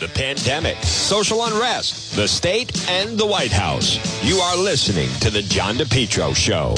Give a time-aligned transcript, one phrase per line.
[0.00, 3.98] the pandemic, social unrest, the state, and the White House.
[4.24, 6.74] You are listening to The John DePetro Show.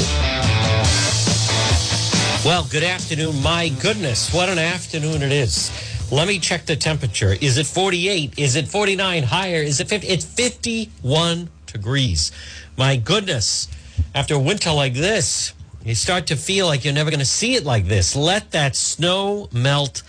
[2.45, 3.41] Well, good afternoon.
[3.41, 5.71] My goodness, what an afternoon it is.
[6.11, 7.37] Let me check the temperature.
[7.41, 8.41] Is it 48?
[8.41, 9.23] Is it 49?
[9.23, 9.63] Higher?
[9.63, 10.09] Is it 50?
[10.09, 12.33] It's 51 degrees.
[12.77, 13.69] My goodness.
[14.17, 15.55] After a winter like this,
[15.85, 18.17] you start to feel like you're never going to see it like this.
[18.17, 20.03] Let that snow melt.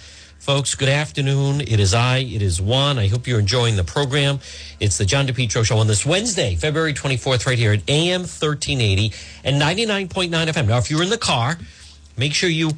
[0.44, 1.62] Folks, good afternoon.
[1.62, 3.00] It is I, it is Juan.
[3.00, 4.42] I hope you're enjoying the program.
[4.78, 9.14] It's the John DePetro Show on this Wednesday, February 24th, right here at AM 1380
[9.46, 10.68] and 99.9 FM.
[10.68, 11.58] Now, if you're in the car,
[12.18, 12.72] make sure you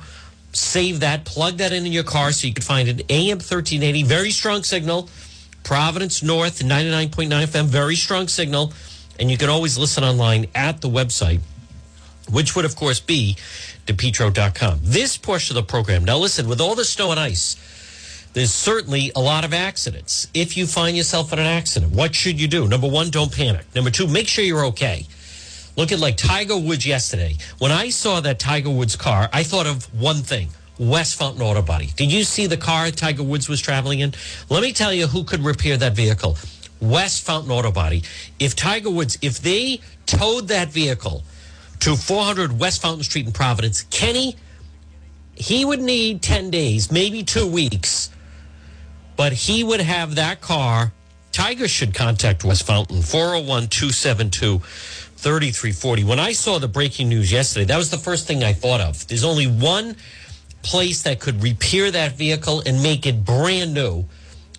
[0.53, 3.03] save that, plug that in in your car so you can find it.
[3.09, 5.09] AM 1380, very strong signal.
[5.63, 8.73] Providence North, 99.9 FM, very strong signal.
[9.19, 11.39] And you can always listen online at the website,
[12.29, 13.37] which would, of course, be
[13.85, 14.79] depetro.com.
[14.83, 17.55] This portion of the program, now listen, with all the snow and ice,
[18.33, 20.27] there's certainly a lot of accidents.
[20.33, 22.67] If you find yourself in an accident, what should you do?
[22.67, 23.65] Number one, don't panic.
[23.73, 25.05] Number two, make sure you're okay.
[25.77, 27.37] Look at like Tiger Woods yesterday.
[27.59, 30.49] When I saw that Tiger Woods car, I thought of one thing.
[30.77, 31.91] West Fountain Auto Body.
[31.95, 34.13] Did you see the car Tiger Woods was traveling in?
[34.49, 36.37] Let me tell you who could repair that vehicle.
[36.81, 38.03] West Fountain Auto Body.
[38.39, 41.23] If Tiger Woods, if they towed that vehicle
[41.81, 44.35] to 400 West Fountain Street in Providence, Kenny,
[45.35, 48.09] he would need 10 days, maybe two weeks,
[49.15, 50.93] but he would have that car.
[51.31, 56.03] Tiger should contact West Fountain, 401 272 3340.
[56.03, 59.07] When I saw the breaking news yesterday, that was the first thing I thought of.
[59.07, 59.95] There's only one
[60.61, 64.05] place that could repair that vehicle and make it brand new,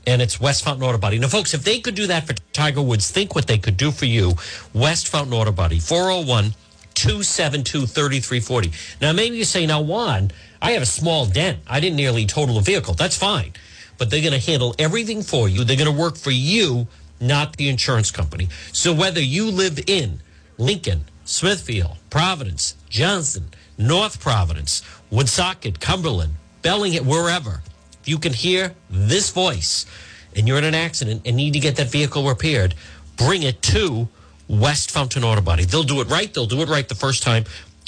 [0.06, 1.18] and it's West Fountain Auto Body.
[1.18, 3.90] Now, folks, if they could do that for Tiger Woods, think what they could do
[3.90, 4.34] for you.
[4.74, 6.54] West Fountain Auto Body, 401
[6.96, 8.72] 272 3340.
[9.00, 11.58] Now, maybe you say, now, Juan, I have a small dent.
[11.66, 12.94] I didn't nearly total a vehicle.
[12.94, 13.52] That's fine.
[13.98, 15.62] But they're going to handle everything for you.
[15.62, 16.88] They're going to work for you,
[17.20, 18.48] not the insurance company.
[18.72, 20.20] So whether you live in
[20.58, 27.62] Lincoln, Smithfield, Providence, Johnston, North Providence, Woonsocket, Cumberland, Bellingham, wherever,
[28.00, 29.86] if you can hear this voice
[30.34, 32.74] and you're in an accident and need to get that vehicle repaired,
[33.16, 34.08] bring it to
[34.48, 35.64] West Fountain Auto Body.
[35.64, 36.32] They'll do it right.
[36.32, 37.44] They'll do it right the first time.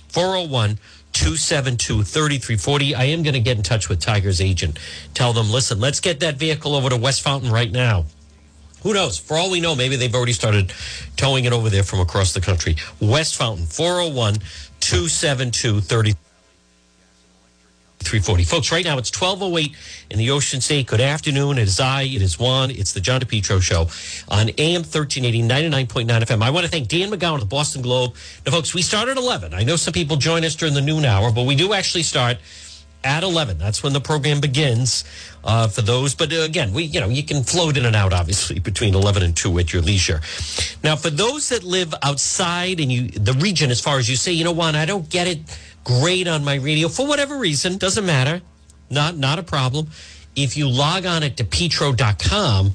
[0.09, 0.79] 401
[1.13, 2.95] 272 3340.
[2.95, 4.79] I am going to get in touch with Tiger's agent.
[5.15, 8.07] Tell them, listen, let's get that vehicle over to West Fountain right now.
[8.83, 9.19] Who knows?
[9.19, 10.73] For all we know, maybe they've already started
[11.17, 12.77] towing it over there from across the country.
[13.01, 14.35] West Fountain, 401
[14.81, 16.28] 272 3340.
[18.03, 19.77] Folks, right now it's 1208
[20.11, 20.87] in the Ocean State.
[20.87, 21.59] Good afternoon.
[21.59, 23.89] It is I, it is Juan, it's the John DePetro Show
[24.35, 26.43] on AM 1380, 99.9 FM.
[26.43, 28.15] I want to thank Dan McGowan of the Boston Globe.
[28.47, 29.53] Now, folks, we start at 11.
[29.53, 32.39] I know some people join us during the noon hour, but we do actually start
[33.05, 33.59] at 11.
[33.59, 35.05] That's when the program begins
[35.45, 36.15] uh, for those.
[36.15, 39.23] But uh, again, we you know you can float in and out obviously between 11
[39.23, 40.21] and 2 at your leisure.
[40.83, 44.33] Now, for those that live outside and you the region, as far as you say,
[44.33, 45.39] you know, Juan, I don't get it
[45.89, 47.79] great on my radio for whatever reason.
[47.79, 48.43] Doesn't matter.
[48.91, 49.89] Not not a problem.
[50.37, 52.73] If you log on at depetro.com,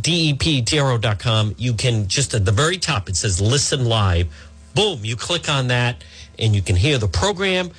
[0.00, 4.26] D-E-P-T-R-O.com, you can just at the very top, it says listen live.
[4.74, 6.02] Boom, you click on that
[6.38, 7.70] and you can hear the program.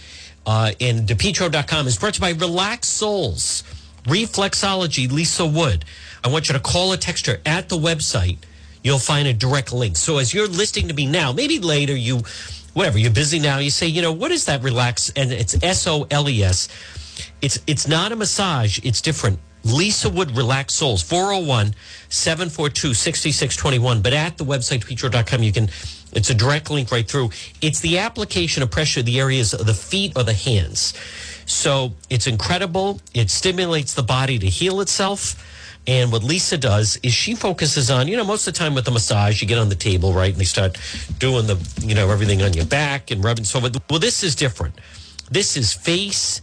[0.45, 3.63] Uh, and DePetro.com is brought to you by Relax Soles,
[4.03, 5.85] Reflexology, Lisa Wood.
[6.23, 8.37] I want you to call a texture at the website.
[8.83, 9.97] You'll find a direct link.
[9.97, 12.21] So as you're listening to me now, maybe later you,
[12.73, 15.11] whatever, you're busy now, you say, you know, what is that relax?
[15.15, 16.67] And it's S O L E S.
[17.41, 19.39] It's, it's not a massage, it's different.
[19.63, 21.75] Lisa Wood Relax Soles, 401
[22.09, 24.01] 742 6621.
[24.01, 25.69] But at the website, petro.com, you can,
[26.13, 27.29] it's a direct link right through.
[27.61, 30.93] It's the application of pressure, the areas of the feet or the hands.
[31.45, 33.01] So it's incredible.
[33.13, 35.35] It stimulates the body to heal itself.
[35.87, 38.85] And what Lisa does is she focuses on, you know, most of the time with
[38.85, 40.31] the massage, you get on the table, right?
[40.31, 40.77] And they start
[41.17, 43.45] doing the, you know, everything on your back and rubbing.
[43.45, 44.75] So, well, this is different.
[45.31, 46.41] This is face,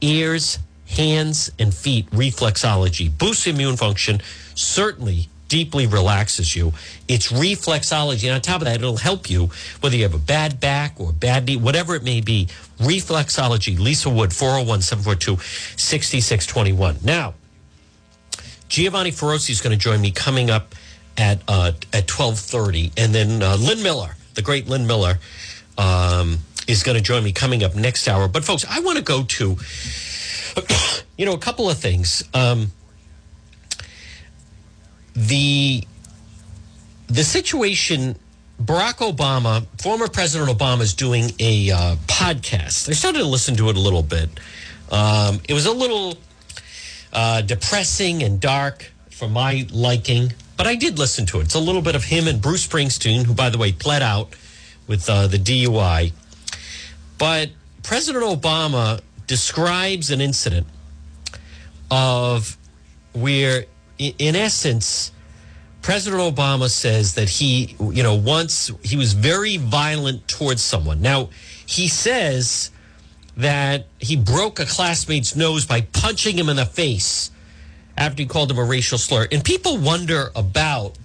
[0.00, 0.58] ears,
[0.88, 3.16] hands, and feet reflexology.
[3.16, 4.20] Boosts immune function,
[4.54, 6.72] certainly deeply relaxes you.
[7.06, 8.24] It's reflexology.
[8.24, 9.50] And on top of that, it'll help you
[9.80, 12.46] whether you have a bad back or bad knee, whatever it may be.
[12.78, 15.36] Reflexology, Lisa Wood, 401 742
[15.76, 16.98] 6621.
[17.04, 17.34] Now,
[18.70, 20.74] Giovanni Feroce is going to join me coming up
[21.18, 22.92] at uh, at 1230.
[22.96, 25.18] And then uh, Lynn Miller, the great Lynn Miller,
[25.76, 26.38] um,
[26.68, 28.28] is going to join me coming up next hour.
[28.28, 29.56] But folks, I want to go to,
[31.18, 32.22] you know, a couple of things.
[32.32, 32.70] Um,
[35.14, 35.84] the
[37.08, 38.14] the situation
[38.62, 42.88] Barack Obama, former President Obama, is doing a uh, podcast.
[42.88, 44.28] I started to listen to it a little bit.
[44.92, 46.16] Um, it was a little
[47.12, 48.92] uh, depressing and dark.
[49.10, 51.42] for my liking, but I did listen to it.
[51.42, 54.34] It's a little bit of him and Bruce Springsteen, who, by the way, pled out
[54.86, 56.12] with uh, the DUI.
[57.18, 57.50] But
[57.82, 60.66] President Obama describes an incident
[61.90, 62.56] of
[63.12, 63.66] where,
[63.98, 65.12] in essence,
[65.82, 71.00] President Obama says that he, you know, once he was very violent towards someone.
[71.00, 71.30] Now,
[71.66, 72.70] he says
[73.36, 77.30] that he broke a classmate's nose by punching him in the face
[77.96, 79.28] after he called him a racial slur.
[79.30, 80.96] And people wonder about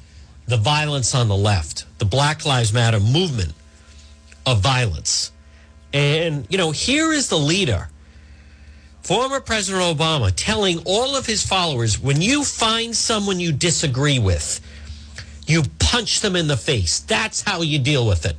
[0.47, 3.53] the violence on the left, the Black Lives Matter movement
[4.45, 5.31] of violence.
[5.93, 7.89] And, you know, here is the leader,
[9.01, 14.61] former President Obama, telling all of his followers when you find someone you disagree with,
[15.47, 16.99] you punch them in the face.
[16.99, 18.35] That's how you deal with it.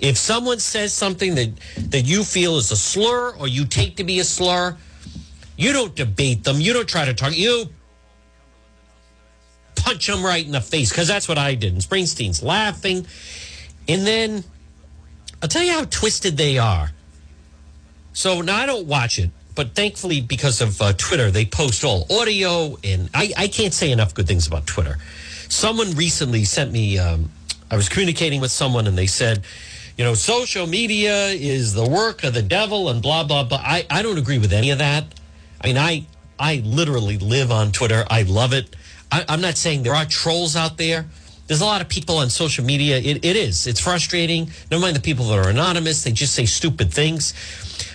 [0.00, 1.52] If someone says something that,
[1.90, 4.76] that you feel is a slur or you take to be a slur,
[5.56, 6.60] you don't debate them.
[6.60, 7.36] You don't try to talk.
[7.36, 7.66] You
[9.74, 11.72] punch them right in the face because that's what I did.
[11.72, 13.06] And Springsteen's laughing.
[13.88, 14.44] And then
[15.42, 16.90] I'll tell you how twisted they are.
[18.12, 22.06] So now I don't watch it, but thankfully, because of uh, Twitter, they post all
[22.10, 22.76] audio.
[22.82, 24.98] And I, I can't say enough good things about Twitter.
[25.48, 27.30] Someone recently sent me, um,
[27.70, 29.44] I was communicating with someone and they said,
[29.96, 33.58] you know, social media is the work of the devil and blah, blah, blah.
[33.58, 35.04] I, I don't agree with any of that.
[35.60, 36.06] I mean, I,
[36.38, 38.04] I literally live on Twitter.
[38.10, 38.76] I love it.
[39.10, 41.06] I, I'm not saying there are trolls out there.
[41.46, 42.98] There's a lot of people on social media.
[42.98, 43.66] It, it is.
[43.66, 44.50] It's frustrating.
[44.70, 46.04] Never mind the people that are anonymous.
[46.04, 47.32] They just say stupid things.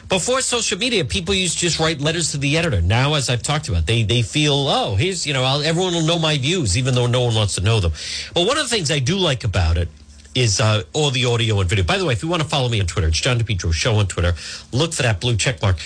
[0.09, 2.81] Before social media, people used to just write letters to the editor.
[2.81, 6.06] Now, as I've talked about, they they feel, oh, here's you know, I'll, everyone will
[6.06, 7.94] know my views, even though no one wants to know them.
[8.33, 9.88] But one of the things I do like about it
[10.33, 11.83] is uh, all the audio and video.
[11.83, 13.95] By the way, if you want to follow me on Twitter, it's John DePetro Show
[13.95, 14.33] on Twitter.
[14.72, 15.78] Look for that blue check mark.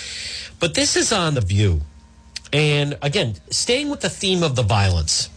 [0.60, 1.82] But this is on the View,
[2.52, 5.28] and again, staying with the theme of the violence.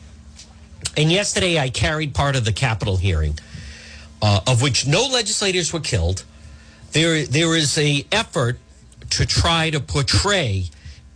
[0.96, 3.38] And yesterday, I carried part of the Capitol hearing,
[4.22, 6.24] uh, of which no legislators were killed.
[6.92, 8.60] There, there is a effort
[9.12, 10.66] to try to portray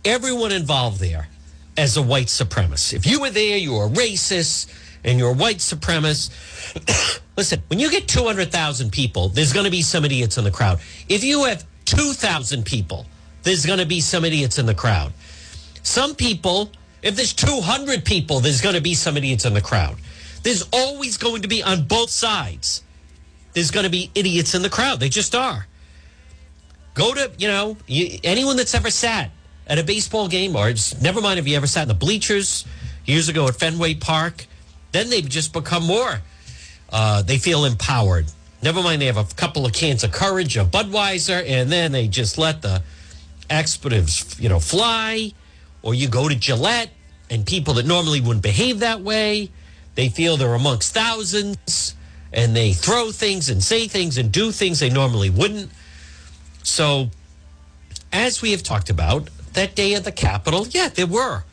[0.04, 1.28] everyone involved there
[1.76, 2.94] as a white supremacist.
[2.94, 4.72] If you were there, you were racist
[5.04, 7.20] and you're white supremacist.
[7.36, 10.80] Listen, when you get 200,000 people, there's going to be some idiots in the crowd.
[11.08, 13.06] If you have 2,000 people,
[13.42, 15.12] there's going to be some idiots in the crowd.
[15.82, 16.70] Some people,
[17.02, 19.96] if there's 200 people, there's going to be some idiots in the crowd.
[20.42, 22.82] There's always going to be on both sides.
[23.52, 25.00] There's going to be idiots in the crowd.
[25.00, 25.66] They just are.
[26.94, 29.30] Go to, you know, you, anyone that's ever sat
[29.66, 32.64] at a baseball game, or just, never mind if you ever sat in the bleachers
[33.04, 34.46] years ago at Fenway Park,
[34.94, 36.20] then they've just become more.
[36.88, 38.26] Uh, they feel empowered.
[38.62, 42.06] Never mind, they have a couple of cans of courage, a Budweiser, and then they
[42.06, 42.82] just let the
[43.50, 45.32] expletives, you know, fly.
[45.82, 46.90] Or you go to Gillette,
[47.28, 49.50] and people that normally wouldn't behave that way,
[49.96, 51.94] they feel they're amongst thousands,
[52.32, 55.70] and they throw things and say things and do things they normally wouldn't.
[56.62, 57.10] So,
[58.12, 61.44] as we have talked about, that day at the Capitol, yeah, there were.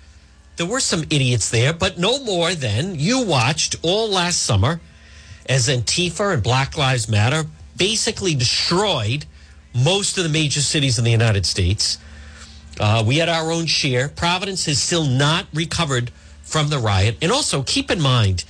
[0.62, 4.80] There were some idiots there, but no more than you watched all last summer
[5.48, 9.26] as Antifa and Black Lives Matter basically destroyed
[9.74, 11.98] most of the major cities in the United States.
[12.80, 14.08] Uh, we had our own share.
[14.08, 16.12] Providence has still not recovered
[16.44, 17.18] from the riot.
[17.24, 18.46] And also, keep in mind,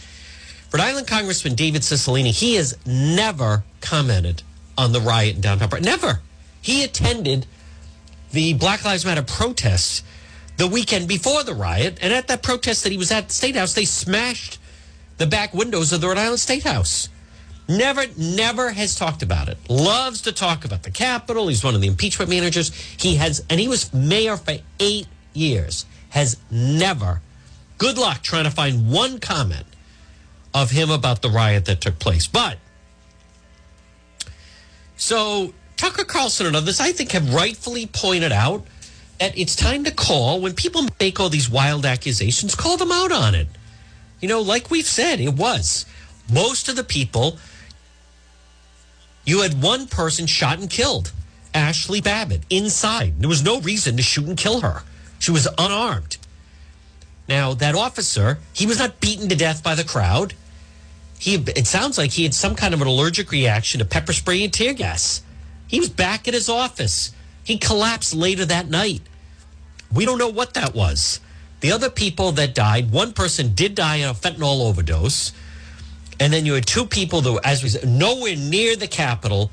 [0.73, 4.43] Rhode Island Congressman David Cicilline, he has never commented
[4.77, 5.81] on the riot in downtown.
[5.81, 6.19] Never.
[6.61, 7.45] He attended
[8.33, 10.03] the Black Lives Matter protests
[10.57, 11.97] the weekend before the riot.
[12.01, 14.59] And at that protest that he was at the State House, they smashed
[15.17, 17.09] the back windows of the Rhode Island State House.
[17.69, 19.57] Never, never has talked about it.
[19.69, 21.47] Loves to talk about the Capitol.
[21.47, 22.73] He's one of the impeachment managers.
[22.99, 27.21] He has, and he was mayor for eight years, has never,
[27.77, 29.65] good luck trying to find one comment
[30.53, 32.27] of him about the riot that took place.
[32.27, 32.57] But,
[34.97, 38.65] so Tucker Carlson and others, I think, have rightfully pointed out
[39.21, 43.11] that it's time to call when people make all these wild accusations, call them out
[43.11, 43.47] on it.
[44.19, 45.85] You know, like we've said, it was
[46.33, 47.37] most of the people.
[49.23, 51.11] You had one person shot and killed,
[51.53, 53.19] Ashley Babbitt, inside.
[53.19, 54.81] There was no reason to shoot and kill her.
[55.19, 56.17] She was unarmed.
[57.29, 60.33] Now, that officer, he was not beaten to death by the crowd.
[61.19, 64.43] He, it sounds like he had some kind of an allergic reaction to pepper spray
[64.43, 65.21] and tear gas.
[65.67, 67.11] He was back at his office.
[67.43, 69.01] He collapsed later that night.
[69.93, 71.19] We don't know what that was.
[71.59, 75.31] The other people that died, one person did die in a fentanyl overdose.
[76.19, 79.51] And then you had two people that, were, as we said, nowhere near the Capitol,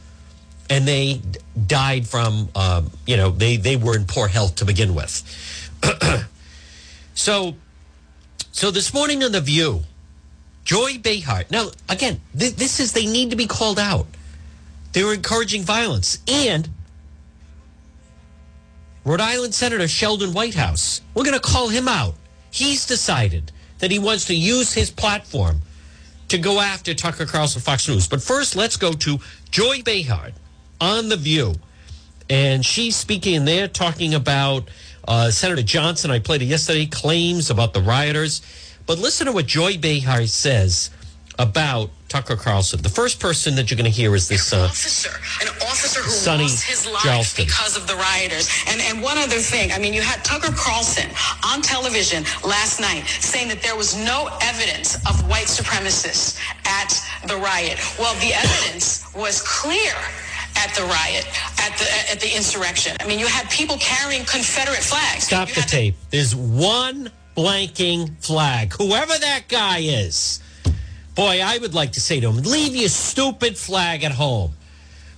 [0.70, 1.20] and they
[1.66, 5.22] died from, um, you know, they, they were in poor health to begin with.
[7.14, 7.54] so
[8.52, 9.82] So this morning on The View,
[10.64, 11.44] Joy Behar.
[11.50, 14.06] Now, again, th- this is, they need to be called out.
[14.92, 16.18] They were encouraging violence.
[16.26, 16.68] And
[19.08, 22.14] Rhode Island Senator Sheldon Whitehouse, we're going to call him out.
[22.50, 25.62] He's decided that he wants to use his platform
[26.28, 28.06] to go after Tucker Carlson, Fox News.
[28.06, 29.18] But first, let's go to
[29.50, 30.32] Joy Behar
[30.78, 31.54] on The View.
[32.28, 34.68] And she's speaking there, talking about
[35.06, 36.10] uh, Senator Johnson.
[36.10, 38.42] I played it yesterday, claims about the rioters.
[38.84, 40.90] But listen to what Joy Behar says
[41.38, 42.80] about Tucker Carlson.
[42.80, 45.10] The first person that you're going to hear is this uh, officer,
[45.42, 47.44] an officer who Sonny lost his life Charleston.
[47.44, 48.48] because of the rioters.
[48.68, 51.10] And and one other thing, I mean, you had Tucker Carlson
[51.44, 56.96] on television last night saying that there was no evidence of white supremacists at
[57.28, 57.78] the riot.
[57.98, 59.92] Well, the evidence was clear
[60.56, 61.26] at the riot,
[61.60, 62.96] at the at the insurrection.
[63.00, 65.24] I mean, you had people carrying Confederate flags.
[65.24, 65.94] Stop You the tape.
[66.10, 68.72] There's one blanking flag.
[68.72, 70.40] Whoever that guy is.
[71.18, 74.52] Boy, I would like to say to him, leave your stupid flag at home.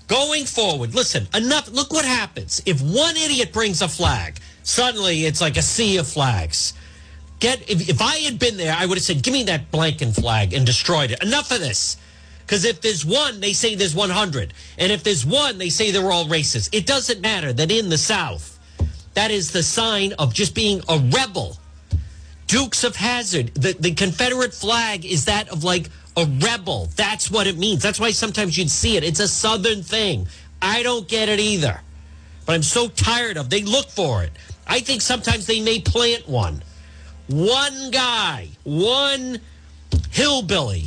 [0.08, 1.70] Going forward, listen, enough.
[1.70, 2.62] Look what happens.
[2.64, 6.72] If one idiot brings a flag, suddenly it's like a sea of flags.
[7.38, 10.18] Get if, if I had been there, I would have said, give me that blanking
[10.18, 11.22] flag and destroyed it.
[11.22, 11.98] Enough of this.
[12.46, 14.54] Because if there's one, they say there's 100.
[14.78, 16.70] And if there's one, they say they're all racist.
[16.72, 18.58] It doesn't matter that in the South,
[19.12, 21.58] that is the sign of just being a rebel.
[22.50, 26.88] Dukes of Hazzard, the, the Confederate flag is that of like a rebel.
[26.96, 27.80] That's what it means.
[27.80, 29.04] That's why sometimes you'd see it.
[29.04, 30.26] It's a Southern thing.
[30.60, 31.80] I don't get it either.
[32.46, 34.32] But I'm so tired of they look for it.
[34.66, 36.60] I think sometimes they may plant one.
[37.28, 39.38] One guy, one
[40.10, 40.86] hillbilly,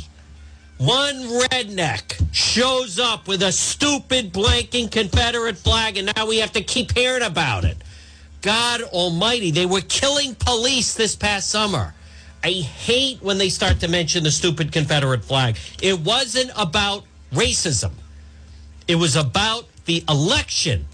[0.76, 1.14] one
[1.48, 6.92] redneck shows up with a stupid blanking Confederate flag, and now we have to keep
[6.92, 7.78] hearing about it.
[8.44, 11.94] God Almighty, they were killing police this past summer.
[12.44, 15.56] I hate when they start to mention the stupid Confederate flag.
[15.80, 17.92] It wasn't about racism,
[18.86, 20.84] it was about the election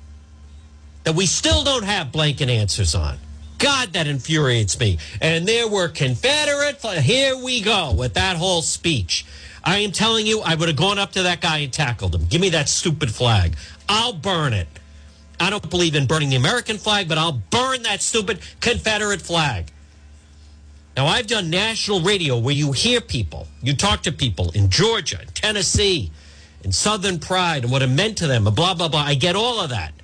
[1.02, 3.18] that we still don't have blanket answers on.
[3.58, 4.98] God, that infuriates me.
[5.20, 6.80] And there were Confederate.
[7.02, 9.26] Here we go with that whole speech.
[9.64, 12.26] I am telling you, I would have gone up to that guy and tackled him.
[12.26, 13.56] Give me that stupid flag.
[13.88, 14.68] I'll burn it.
[15.40, 19.72] I don't believe in burning the American flag, but I'll burn that stupid Confederate flag.
[20.96, 25.20] Now, I've done national radio where you hear people, you talk to people in Georgia,
[25.32, 26.10] Tennessee,
[26.62, 29.00] in Southern Pride, and what it meant to them, and blah, blah, blah.
[29.00, 29.94] I get all of that.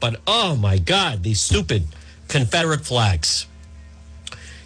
[0.00, 1.84] But oh my God, these stupid
[2.28, 3.46] Confederate flags.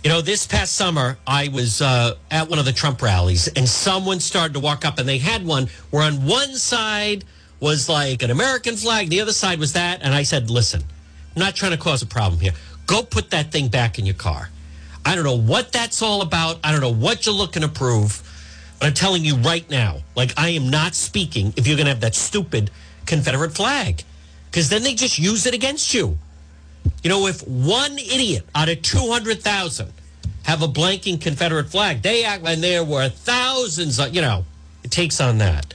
[0.05, 3.69] You know, this past summer, I was uh, at one of the Trump rallies, and
[3.69, 7.25] someone started to walk up, and they had one where on one side
[7.63, 10.03] was like an American flag, the other side was that.
[10.03, 10.83] And I said, listen,
[11.35, 12.53] I'm not trying to cause a problem here.
[12.89, 14.51] Go put that thing back in your car.
[15.07, 16.59] I don't know what that's all about.
[16.65, 18.29] I don't know what you're looking to prove.
[18.81, 21.93] But I'm telling you right now, like I am not speaking if you're going to
[21.93, 22.73] have that stupid
[23.07, 24.03] Confederate flag.
[24.51, 26.19] Because then they just use it against you.
[27.05, 29.93] You know, if one idiot out of 200,000
[30.43, 34.45] have a blanking Confederate flag, they act like there were thousands of, you know,
[34.83, 35.73] it takes on that.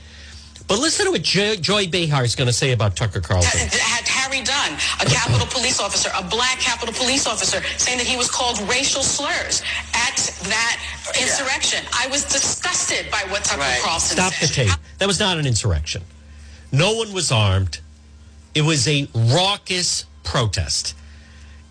[0.68, 3.58] But listen to what Jo- Joy Behar is going to say about Tucker Carlson.
[3.80, 8.16] had Harry Dunn, a Capitol police officer, a black Capitol police officer, saying that he
[8.18, 9.62] was called racial slurs
[9.94, 10.78] at that
[11.18, 11.82] insurrection.
[11.98, 13.80] I was disgusted by what Tucker Right.
[13.82, 14.66] Carlson Stop the said.
[14.68, 14.78] tape.
[14.98, 16.02] That was not an insurrection.
[16.70, 17.80] No one was armed.
[18.54, 20.94] It was a raucous protest.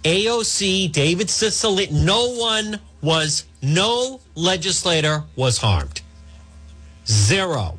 [0.04, 6.01] AOC, David Cicilline, no one was, no legislator was harmed.
[7.06, 7.77] Zero.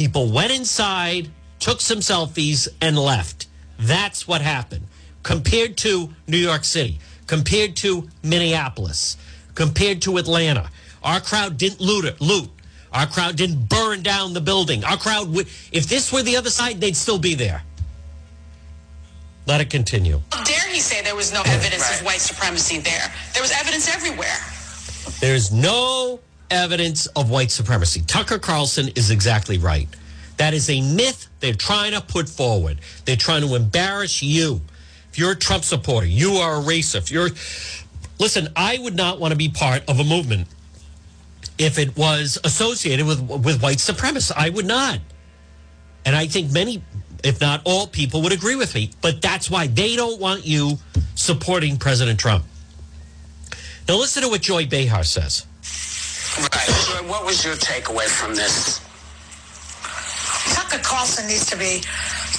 [0.00, 1.28] People went inside,
[1.58, 3.48] took some selfies, and left.
[3.78, 4.86] That's what happened.
[5.22, 9.18] Compared to New York City, compared to Minneapolis,
[9.54, 10.70] compared to Atlanta,
[11.02, 12.48] our crowd didn't loot it, loot.
[12.94, 14.84] Our crowd didn't burn down the building.
[14.84, 17.62] Our crowd would, if this were the other side, they'd still be there.
[19.44, 20.22] Let it continue.
[20.32, 22.00] How dare he say there was no evidence Right.
[22.00, 23.12] of white supremacy there?
[23.34, 24.38] There was evidence everywhere.
[25.20, 28.02] There's no evidence of white supremacy.
[28.06, 29.88] Tucker Carlson is exactly right.
[30.36, 32.78] That is a myth they're trying to put forward.
[33.04, 34.60] They're trying to embarrass you.
[35.10, 36.96] If you're a Trump supporter, you are a racist.
[36.96, 37.30] If you're
[38.18, 40.48] listen, I would not want to be part of a movement
[41.58, 44.32] if it was associated with with white supremacy.
[44.36, 45.00] I would not.
[46.06, 46.82] And I think many,
[47.22, 48.90] if not all people, would agree with me.
[49.02, 50.78] But that's why they don't want you
[51.14, 52.44] supporting President Trump.
[53.88, 55.46] Now listen to what Joy Behar says.
[56.38, 56.70] Right.
[56.70, 58.80] So what was your takeaway from this?
[60.54, 61.82] Tucker Carlson needs to be,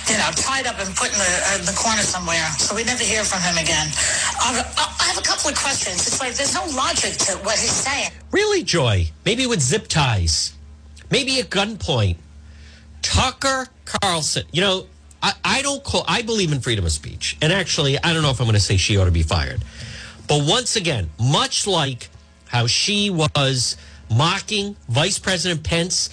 [0.09, 3.03] you know, tied up and put in the, uh, the corner somewhere, so we never
[3.03, 3.87] hear from him again.
[4.39, 4.63] I,
[4.99, 6.07] I have a couple of questions.
[6.07, 8.11] It's like there's no logic to what he's saying.
[8.31, 9.11] Really, Joy?
[9.25, 10.53] Maybe with zip ties.
[11.09, 12.17] Maybe at gunpoint.
[13.01, 14.43] Tucker Carlson.
[14.51, 14.85] You know,
[15.21, 17.37] I, I don't call, I believe in freedom of speech.
[17.41, 19.63] And actually, I don't know if I'm going to say she ought to be fired.
[20.27, 22.09] But once again, much like
[22.51, 23.77] how she was
[24.09, 26.09] mocking Vice President Pence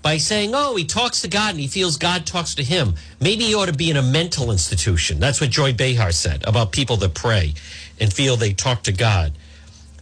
[0.00, 2.94] by saying, oh, he talks to God and he feels God talks to him.
[3.20, 5.20] Maybe he ought to be in a mental institution.
[5.20, 7.52] That's what Joy Behar said about people that pray
[8.00, 9.34] and feel they talk to God.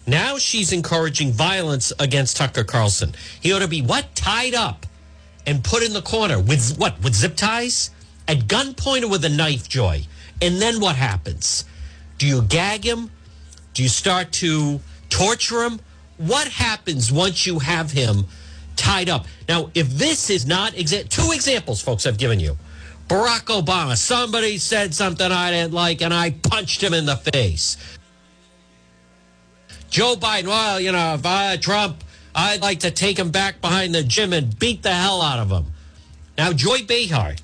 [0.06, 3.12] Now she's encouraging violence against Tucker Carlson.
[3.40, 4.14] He ought to be what?
[4.14, 4.87] Tied up
[5.44, 7.02] and put in the corner with what?
[7.02, 7.90] With zip ties?
[8.28, 10.06] At gunpoint or with a knife, Joy?
[10.40, 11.64] And then what happens?
[12.18, 13.11] Do you gag him?
[13.75, 14.80] Do you start to
[15.11, 15.81] torture him?
[16.17, 18.26] What happens once you have him
[18.76, 19.26] tied up?
[19.49, 22.57] Now, if this is not exa- two examples, folks, I've given you.
[23.09, 27.76] Barack Obama, somebody said something I didn't like, and I punched him in the face.
[29.90, 33.95] Joe Biden, well, you know, if I Trump, I'd like to take him back behind
[33.95, 35.67] the gym and beat the hell out of him.
[36.38, 37.35] Now, Joy Behar,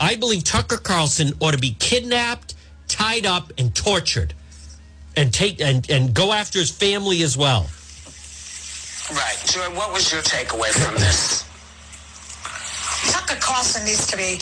[0.00, 2.56] I believe Tucker Carlson ought to be kidnapped,
[2.88, 4.34] tied up, and tortured,
[5.16, 7.68] and take and and go after his family as well.
[9.10, 9.36] Right.
[9.46, 11.44] Joy, what was your takeaway from this?
[13.12, 14.38] Tucker Carlson needs to be,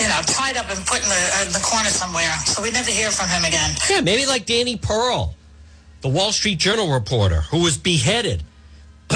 [0.00, 2.90] you know, tied up and put in the, uh, the corner somewhere so we never
[2.90, 3.74] hear from him again.
[3.88, 5.34] Yeah, maybe like Danny Pearl,
[6.02, 8.44] the Wall Street Journal reporter who was beheaded.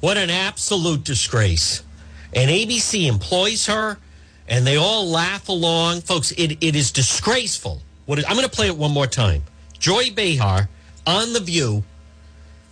[0.00, 1.82] what an absolute disgrace.
[2.32, 3.98] And ABC employs her
[4.48, 6.00] and they all laugh along.
[6.00, 7.82] Folks, it, it is disgraceful.
[8.10, 9.44] What is, I'm going to play it one more time.
[9.78, 10.68] Joy Behar
[11.06, 11.84] on The View.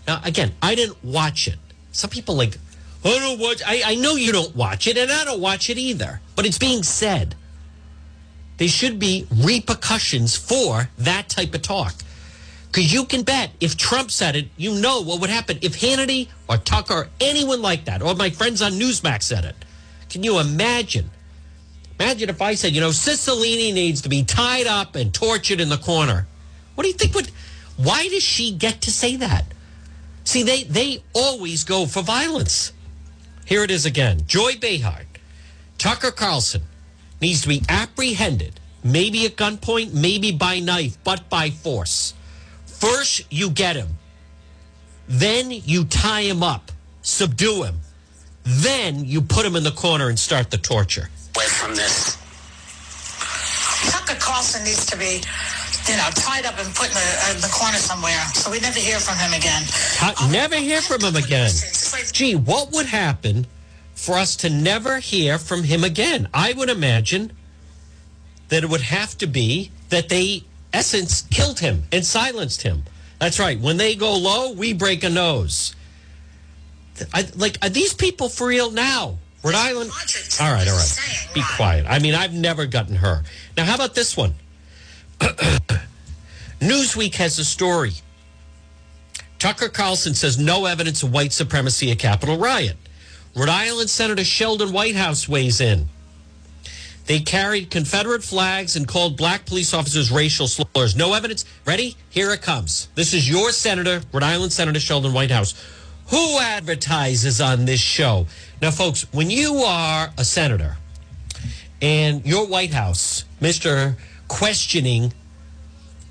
[0.05, 1.61] Now, again, I didn't watch it.
[1.93, 2.59] Some people like,
[3.05, 3.63] I don't watch.
[3.65, 6.21] I, I know you don't watch it, and I don't watch it either.
[6.35, 7.37] But it's being said.
[8.57, 11.95] There should be repercussions for that type of talk.
[12.67, 15.61] Because you can bet if Trump said it, you know what would happen.
[15.63, 19.55] If Hannity or Tucker or anyone like that, or my friends on Newsmax said it,
[20.11, 21.13] can you imagine?
[21.99, 25.69] Imagine if I said, you know, Cicilline needs to be tied up and tortured in
[25.69, 26.27] the corner.
[26.75, 27.31] What do you think would,
[27.77, 29.45] why does she get to say that?
[30.25, 32.73] See, they, they always go for violence.
[33.47, 34.23] Here it is again.
[34.27, 35.03] Joy Behar,
[35.79, 36.63] Tucker Carlson
[37.21, 42.15] needs to be apprehended, maybe at gunpoint, maybe by knife, but by force.
[42.67, 43.89] First, you get him.
[45.09, 46.71] Then you tie him up,
[47.03, 47.81] subdue him.
[48.45, 51.09] Then you put him in the corner and start the torture.
[51.39, 52.19] Away from this.
[53.93, 55.23] Tucker Carlson needs to be,
[55.87, 58.81] you know, tied up and put in the, uh, the corner somewhere so we never
[58.81, 59.63] hear from him again.
[59.95, 61.53] Ta- never hear from him again.
[62.11, 63.47] Gee, what would happen
[63.95, 66.29] for us to never hear from him again?
[66.35, 67.31] I would imagine
[68.49, 72.83] that it would have to be that they, essence, killed him and silenced him.
[73.21, 73.61] That's right.
[73.61, 75.77] When they go low, we break a nose.
[77.15, 79.19] I, like, are these people for real now?
[79.43, 79.91] Rhode Island?
[80.41, 81.29] All right, all right.
[81.35, 81.87] Be quiet.
[81.89, 83.23] I mean, I've never gotten her.
[83.57, 84.35] Now, how about this one?
[86.61, 87.93] Newsweek has a story.
[89.39, 92.77] Tucker Carlson says no evidence of white supremacy at Capitol riot.
[93.37, 95.89] Rhode Island Senator Sheldon Whitehouse weighs in.
[97.07, 100.95] They carried Confederate flags and called black police officers racial slurs.
[100.95, 101.45] No evidence.
[101.65, 101.97] Ready?
[102.11, 102.89] Here it comes.
[102.97, 105.55] This is your senator, Rhode Island Senator Sheldon Whitehouse,
[106.09, 108.27] who advertises on this show.
[108.61, 110.77] Now, folks, when you are a senator
[111.81, 113.97] and your White House, Mr.
[114.27, 115.13] questioning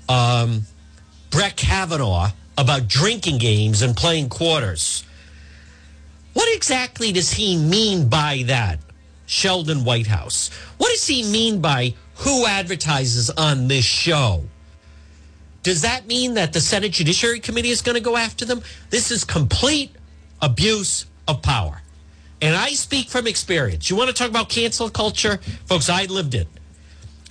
[0.08, 0.62] um,
[1.30, 5.04] Brett Kavanaugh about drinking games and playing quarters.
[6.32, 8.80] What exactly does he mean by that,
[9.26, 10.50] Sheldon Whitehouse?
[10.78, 14.44] What does he mean by who advertises on this show?
[15.62, 18.62] Does that mean that the Senate Judiciary Committee is going to go after them?
[18.90, 19.94] This is complete
[20.40, 21.82] abuse of power.
[22.40, 23.90] And I speak from experience.
[23.90, 25.38] You want to talk about cancel culture?
[25.66, 26.46] Folks, I lived it.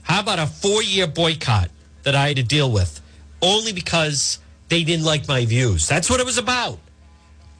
[0.04, 1.70] How about a four year boycott
[2.04, 3.02] that I had to deal with
[3.42, 5.88] only because they didn't like my views?
[5.88, 6.80] That's what it was about.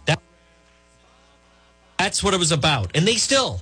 [0.06, 0.22] That,
[1.98, 2.92] that's what it was about.
[2.96, 3.62] And they still,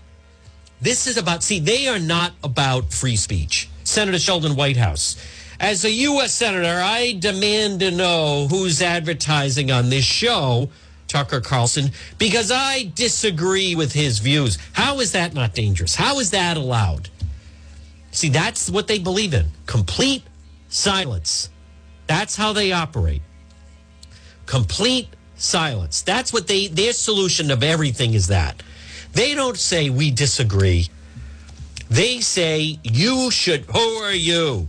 [0.81, 3.69] this is about, see, they are not about free speech.
[3.83, 5.15] Senator Sheldon Whitehouse.
[5.59, 6.33] As a U.S.
[6.33, 10.69] Senator, I demand to know who's advertising on this show,
[11.07, 14.57] Tucker Carlson, because I disagree with his views.
[14.73, 15.95] How is that not dangerous?
[15.95, 17.09] How is that allowed?
[18.11, 20.23] See, that's what they believe in complete
[20.69, 21.49] silence.
[22.07, 23.21] That's how they operate.
[24.45, 26.01] Complete silence.
[26.01, 28.61] That's what they, their solution of everything is that.
[29.13, 30.89] They don't say we disagree.
[31.89, 34.67] They say you should, who are you?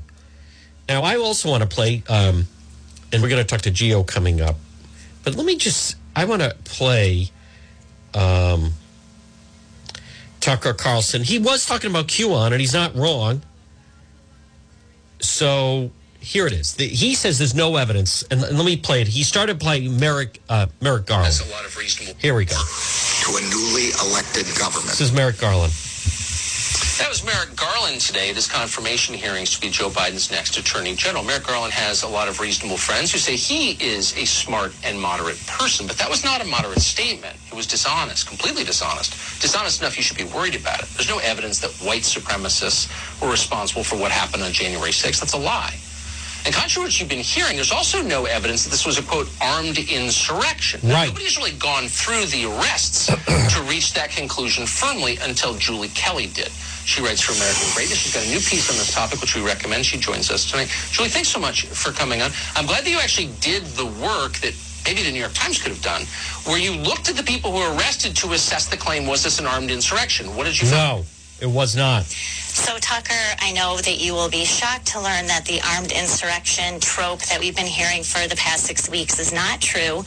[0.89, 2.47] Now, I also want to play, um,
[3.13, 4.57] and we're going to talk to Geo coming up.
[5.25, 7.31] But let me just, I want to play
[8.15, 8.73] um,
[10.41, 11.25] Tucker Carlson.
[11.25, 13.43] He was talking about QAnon, and he's not wrong.
[15.19, 16.75] So here it is.
[16.75, 19.09] The, he says there's no evidence, and, and let me play it.
[19.09, 21.27] He started playing Merrick uh, Merrick Garland.
[21.27, 22.15] That's a lot of reasonable.
[22.21, 22.55] Here we go.
[22.55, 24.91] To a newly elected government.
[24.91, 25.73] This is Merrick Garland.
[26.99, 27.56] That was Merrick
[27.87, 31.23] Garland today this his confirmation hearings to be Joe Biden's next attorney general.
[31.23, 35.01] Merrick Garland has a lot of reasonable friends who say he is a smart and
[35.01, 37.37] moderate person, but that was not a moderate statement.
[37.47, 39.13] It was dishonest, completely dishonest.
[39.41, 40.89] Dishonest enough you should be worried about it.
[40.95, 42.91] There's no evidence that white supremacists
[43.23, 45.21] were responsible for what happened on January 6th.
[45.21, 45.79] That's a lie.
[46.45, 49.03] And contrary to what you've been hearing, there's also no evidence that this was a
[49.03, 50.81] quote armed insurrection.
[50.83, 51.09] Now, Right.
[51.09, 56.51] Nobody's really gone through the arrests to reach that conclusion firmly until Julie Kelly did.
[56.87, 57.99] She writes for American Greatness.
[57.99, 59.85] She's got a new piece on this topic, which we recommend.
[59.85, 60.69] She joins us tonight.
[60.93, 62.31] Julie, thanks so much for coming on.
[62.55, 64.55] I'm glad that you actually did the work that
[64.87, 66.03] maybe the New York Times could have done,
[66.45, 69.41] where you looked at the people who were arrested to assess the claim, was this
[69.41, 70.37] an armed insurrection?
[70.37, 71.05] What did you find?
[71.41, 72.05] It was not.
[72.05, 76.81] So, Tucker, I know that you will be shocked to learn that the armed insurrection
[76.81, 79.99] trope that we've been hearing for the past six weeks is not true.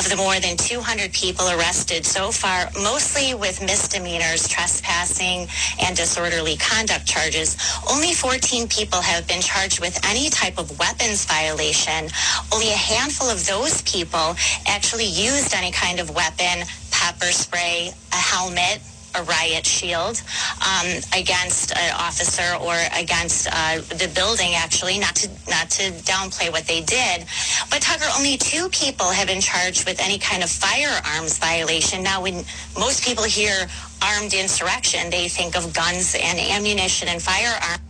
[0.00, 5.48] Of the more than 200 people arrested so far, mostly with misdemeanors, trespassing,
[5.84, 7.60] and disorderly conduct charges,
[7.92, 12.08] only 14 people have been charged with any type of weapons violation.
[12.54, 14.34] Only a handful of those people
[14.66, 18.80] actually used any kind of weapon, pepper spray, a helmet,
[19.14, 20.22] a riot shield
[20.60, 26.50] um, against an officer or against uh, the building actually not to not to downplay
[26.50, 27.24] what they did
[27.70, 32.22] but tucker only two people have been charged with any kind of firearms violation now
[32.22, 32.44] when
[32.78, 33.66] most people hear
[34.02, 37.80] armed insurrection they think of guns and ammunition and firearms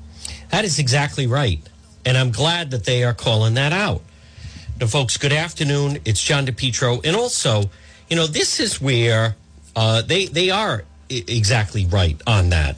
[0.51, 1.61] That is exactly right.
[2.05, 4.03] And I'm glad that they are calling that out.
[4.81, 5.99] Now, folks, good afternoon.
[6.05, 7.05] It's John DePetro.
[7.05, 7.71] And also,
[8.09, 9.37] you know, this is where
[9.77, 12.77] uh, they, they are exactly right on that.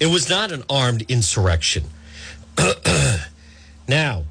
[0.00, 1.84] It was not an armed insurrection.
[3.88, 4.24] now,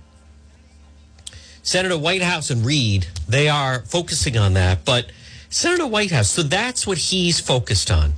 [1.61, 4.83] Senator Whitehouse and Reed, they are focusing on that.
[4.83, 5.11] But
[5.49, 8.13] Senator Whitehouse, so that's what he's focused on.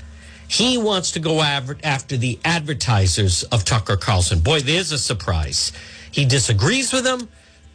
[0.47, 4.39] He wants to go after the advertisers of Tucker Carlson.
[4.39, 5.71] Boy, there's a surprise.
[6.11, 7.29] He disagrees with them.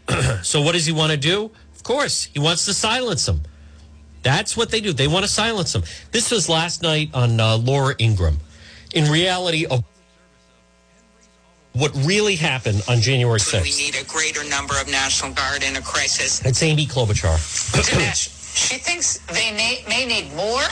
[0.42, 1.50] so what does he want to do?
[1.74, 3.42] Of course, he wants to silence them.
[4.22, 4.92] That's what they do.
[4.92, 5.82] They want to silence them.
[6.12, 8.38] This was last night on uh, Laura Ingraham.
[8.92, 9.84] In reality, of
[11.72, 13.62] what really happened on January 6th.
[13.62, 16.44] We need a greater number of National Guard in a crisis.
[16.44, 17.38] It's Amy Klobuchar.
[18.54, 20.62] She thinks they may, may need more.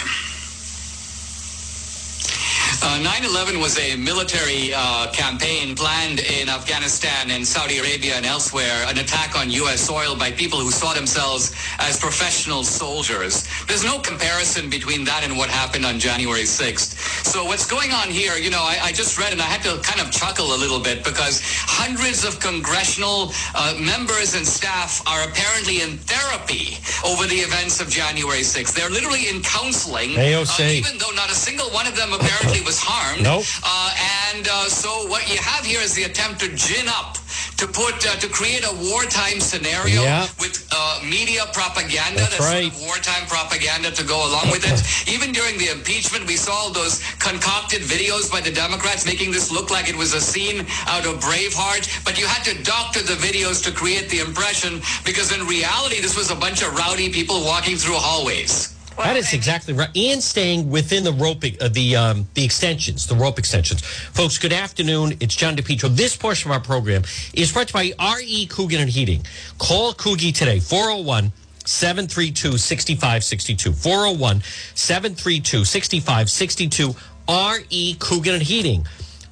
[2.81, 8.85] Uh, 9-11 was a military uh, campaign planned in Afghanistan and Saudi Arabia and elsewhere,
[8.87, 9.81] an attack on U.S.
[9.81, 13.49] soil by people who saw themselves as professional soldiers.
[13.67, 16.95] There's no comparison between that and what happened on January 6th.
[17.27, 19.83] So what's going on here, you know, I, I just read and I had to
[19.83, 25.27] kind of chuckle a little bit because hundreds of congressional uh, members and staff are
[25.29, 28.73] apparently in therapy over the events of January 6th.
[28.73, 30.11] They're literally in counseling.
[30.11, 30.61] AOC.
[30.61, 33.25] uh, even though not a single one of them apparently was harmed.
[33.25, 33.49] Nope.
[33.65, 37.17] Uh, and uh, so what you have here is the attempt to gin up,
[37.57, 40.29] to put, uh, to create a wartime scenario Yeah.
[40.39, 42.69] with uh, media propaganda, That's sort right.
[42.69, 44.77] of wartime propaganda to go along with it.
[45.15, 49.71] Even during the impeachment, we saw those concocted videos by the Democrats making this look
[49.73, 50.61] like it was a scene
[50.93, 51.89] out of Braveheart.
[52.05, 56.17] But you had to doctor the videos to create the impression because in reality, this
[56.21, 58.77] was a bunch of rowdy people walking through hallways.
[58.99, 59.89] That is exactly right.
[59.97, 63.81] And staying within the rope, uh, the um, the extensions, the rope extensions.
[63.81, 65.13] Folks, good afternoon.
[65.21, 65.95] It's John DePetro.
[65.95, 68.47] This portion of our program is brought to you by R.E.
[68.47, 69.25] Coogan and Heating.
[69.59, 71.33] Call Coogie today, 401
[71.65, 73.73] 732 6562.
[73.73, 74.43] 401
[74.75, 76.95] 732 6562.
[77.29, 77.95] R.E.
[78.01, 78.85] Coogan and Heating.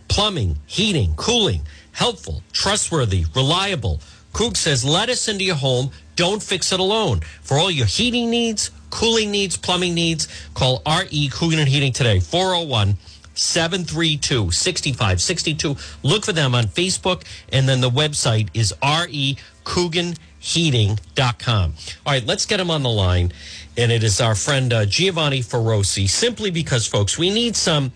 [0.07, 4.01] Plumbing, heating, cooling, helpful, trustworthy, reliable.
[4.33, 5.91] Coog says, let us into your home.
[6.15, 7.21] Don't fix it alone.
[7.41, 11.29] For all your heating needs, cooling needs, plumbing needs, call R.E.
[11.29, 12.97] Coogan and Heating today, 401
[13.35, 15.77] 732 6562.
[16.03, 21.75] Look for them on Facebook, and then the website is recooganheating.com.
[22.07, 23.35] All right, let's get him on the line.
[23.77, 27.93] And it is our friend uh, Giovanni Feroce, simply because, folks, we need some.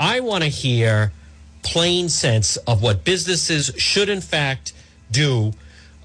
[0.00, 1.12] I want to hear
[1.62, 4.72] plain sense of what businesses should, in fact,
[5.12, 5.52] do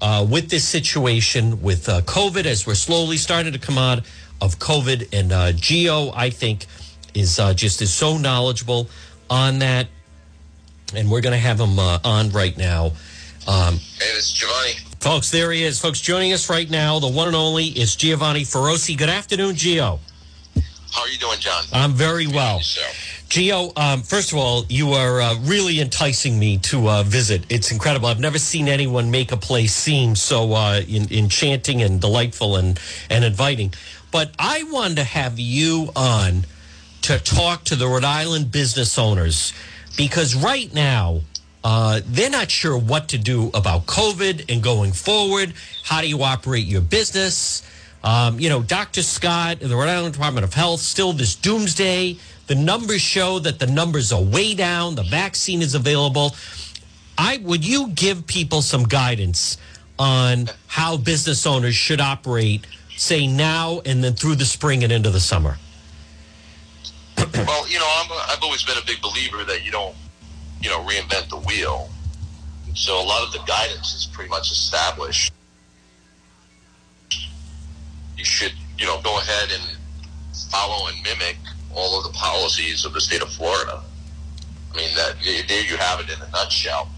[0.00, 4.02] uh, with this situation with uh, COVID as we're slowly starting to come out
[4.40, 5.08] of COVID.
[5.12, 6.66] And uh, Geo, I think,
[7.14, 8.88] is uh, just is so knowledgeable
[9.30, 9.88] on that.
[10.94, 12.92] And we're going to have him uh, on right now.
[13.46, 14.72] Um, hey, this is Giovanni.
[15.00, 15.80] Folks, there he is.
[15.80, 18.96] Folks, joining us right now, the one and only is Giovanni Feroce.
[18.96, 20.00] Good afternoon, Gio.
[20.92, 21.64] How are you doing, John?
[21.72, 22.58] I'm very well.
[23.28, 27.44] Gio, um, first of all, you are uh, really enticing me to uh, visit.
[27.50, 28.08] It's incredible.
[28.08, 32.80] I've never seen anyone make a place seem so uh, in, enchanting and delightful and,
[33.10, 33.74] and inviting.
[34.10, 36.44] But I wanted to have you on
[37.02, 39.52] to talk to the Rhode Island business owners
[39.96, 41.20] because right now,
[41.64, 45.52] uh, they're not sure what to do about COVID and going forward.
[45.84, 47.62] How do you operate your business?
[48.02, 49.02] Um, you know, Dr.
[49.02, 52.18] Scott and the Rhode Island Department of Health still this doomsday.
[52.46, 54.94] The numbers show that the numbers are way down.
[54.94, 56.34] The vaccine is available.
[57.18, 59.58] I would you give people some guidance
[59.98, 62.64] on how business owners should operate,
[62.98, 65.56] say now and then through the spring and into the summer?
[67.16, 69.94] well, you know, I've always been a big believer that you don't,
[70.60, 71.90] you know, reinvent the wheel.
[72.74, 75.32] So a lot of the guidance is pretty much established.
[78.16, 79.78] You should, you know, go ahead and
[80.50, 81.36] follow and mimic
[81.74, 83.82] all of the policies of the state of Florida.
[84.72, 85.16] I mean, that
[85.48, 86.88] there you have it in a nutshell.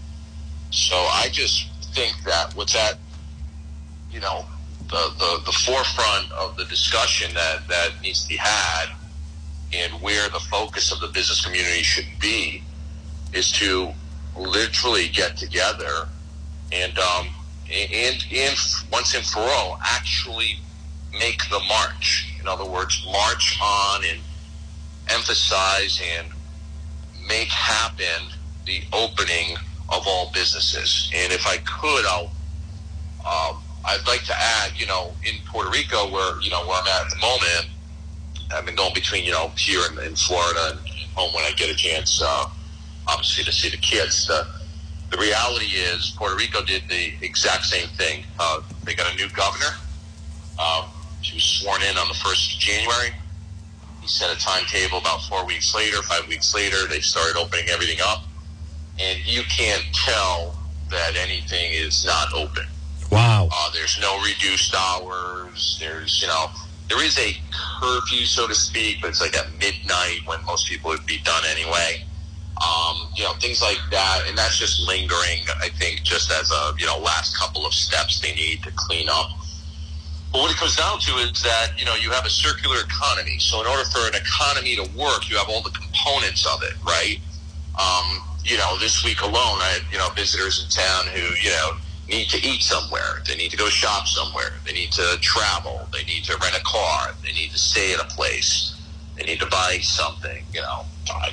[0.71, 2.95] So I just think that what's that,
[4.11, 4.45] you know,
[4.91, 8.87] the, the, the forefront of the discussion that, that needs to be had
[9.73, 12.61] and where the focus of the business community should be
[13.33, 13.91] is to
[14.37, 16.09] literally get together
[16.73, 17.27] and um,
[17.71, 18.57] and and
[18.91, 20.59] once and for all actually
[21.17, 22.33] make the march.
[22.39, 24.19] In other words, march on and
[25.09, 26.27] emphasize and
[27.27, 28.29] make happen
[28.65, 29.55] the opening
[29.89, 31.11] of all businesses.
[31.13, 32.31] And if I could, I'll
[33.25, 36.87] um, I'd like to add, you know, in Puerto Rico, where you know where I'm
[36.87, 37.71] at at the moment
[38.53, 40.79] I've been going between, you know, here in, in Florida and
[41.15, 42.45] home when I get a chance, uh,
[43.07, 44.27] obviously to see the kids.
[44.27, 44.47] The,
[45.09, 48.23] the reality is Puerto Rico did the exact same thing.
[48.39, 49.75] Uh, they got a new governor.
[50.59, 50.85] Um,
[51.21, 53.09] she was sworn in on the 1st of January.
[54.01, 57.99] He set a timetable about four weeks later, five weeks later, they started opening everything
[58.03, 58.23] up.
[58.99, 60.57] And you can't tell
[60.89, 62.65] that anything is not open.
[63.53, 65.77] Uh, there's no reduced hours.
[65.79, 66.47] There's, you know,
[66.87, 67.35] there is a
[67.79, 71.43] curfew, so to speak, but it's like at midnight when most people would be done
[71.49, 72.03] anyway.
[72.61, 75.39] Um, you know, things like that, and that's just lingering.
[75.61, 79.07] I think just as a you know last couple of steps they need to clean
[79.09, 79.31] up.
[80.31, 83.39] But what it comes down to is that you know you have a circular economy.
[83.39, 86.73] So in order for an economy to work, you have all the components of it,
[86.85, 87.17] right?
[87.79, 91.49] Um, you know, this week alone, I had you know visitors in town who you
[91.49, 93.21] know need to eat somewhere.
[93.27, 94.53] They need to go shop somewhere.
[94.65, 95.87] They need to travel.
[95.93, 97.13] They need to rent a car.
[97.23, 98.75] They need to stay at a place.
[99.15, 100.85] They need to buy something, you know,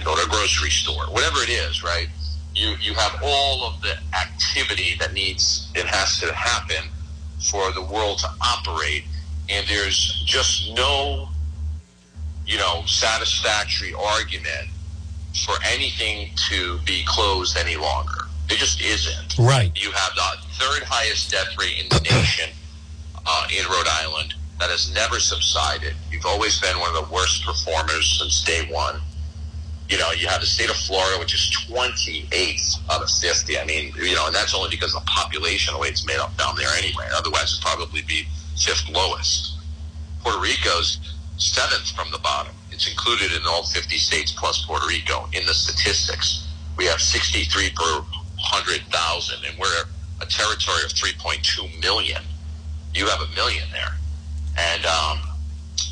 [0.04, 2.08] go to a grocery store, whatever it is, right?
[2.54, 6.90] You, you have all of the activity that needs, it has to happen
[7.50, 9.04] for the world to operate.
[9.48, 11.28] And there's just no,
[12.46, 14.68] you know, satisfactory argument
[15.46, 18.27] for anything to be closed any longer.
[18.50, 19.38] It just isn't.
[19.38, 19.70] Right.
[19.74, 22.50] You have the third highest death rate in the nation
[23.26, 25.94] uh, in Rhode Island that has never subsided.
[26.10, 29.00] You've always been one of the worst performers since day one.
[29.88, 33.58] You know, you have the state of Florida, which is 28th out of 50.
[33.58, 36.18] I mean, you know, and that's only because of the population, the way it's made
[36.18, 37.08] up down there anyway.
[37.14, 38.26] Otherwise, it'd probably be
[38.58, 39.56] fifth lowest.
[40.22, 40.98] Puerto Rico's
[41.38, 42.52] seventh from the bottom.
[42.70, 46.46] It's included in all 50 states plus Puerto Rico in the statistics.
[46.76, 48.04] We have 63 per
[48.38, 49.84] 100,000, and we're
[50.20, 52.22] a territory of 3.2 million.
[52.94, 53.94] You have a million there,
[54.56, 55.20] and um,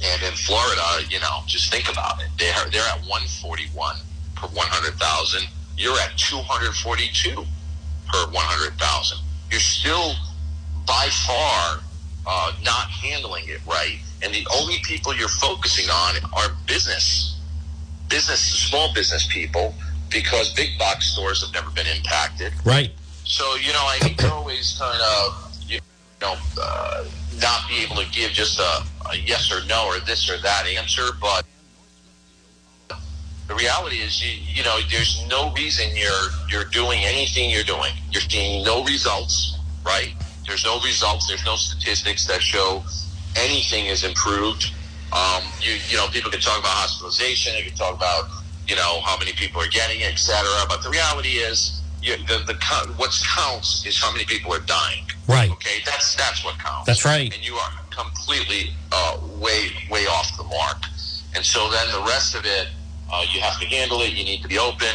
[0.04, 2.28] and in Florida, you know, just think about it.
[2.38, 3.96] They're they're at 141
[4.34, 5.48] per 100,000.
[5.76, 9.18] You're at 242 per 100,000.
[9.50, 10.14] You're still
[10.86, 11.80] by far
[12.26, 17.38] uh, not handling it right, and the only people you're focusing on are business,
[18.08, 19.74] business, small business people
[20.10, 22.52] because big box stores have never been impacted.
[22.64, 22.92] Right.
[23.24, 25.80] So, you know, I hate to always kind of, you
[26.20, 27.04] know, uh,
[27.40, 30.66] not be able to give just a, a yes or no or this or that
[30.66, 31.44] answer, but
[33.48, 37.92] the reality is, you, you know, there's no reason you're you're doing anything you're doing.
[38.10, 40.14] You're seeing no results, right?
[40.46, 41.28] There's no results.
[41.28, 42.82] There's no statistics that show
[43.36, 44.72] anything is improved.
[45.12, 47.52] Um, you you know, people can talk about hospitalization.
[47.54, 48.28] They can talk about
[48.68, 50.66] you know how many people are getting it, et cetera.
[50.68, 52.56] But the reality is, you, the the
[52.96, 55.04] what counts is how many people are dying.
[55.28, 55.50] Right.
[55.50, 55.82] Okay.
[55.84, 56.86] That's that's what counts.
[56.86, 57.32] That's right.
[57.34, 60.78] And you are completely uh, way way off the mark.
[61.34, 62.68] And so then the rest of it,
[63.12, 64.12] uh, you have to handle it.
[64.12, 64.94] You need to be open.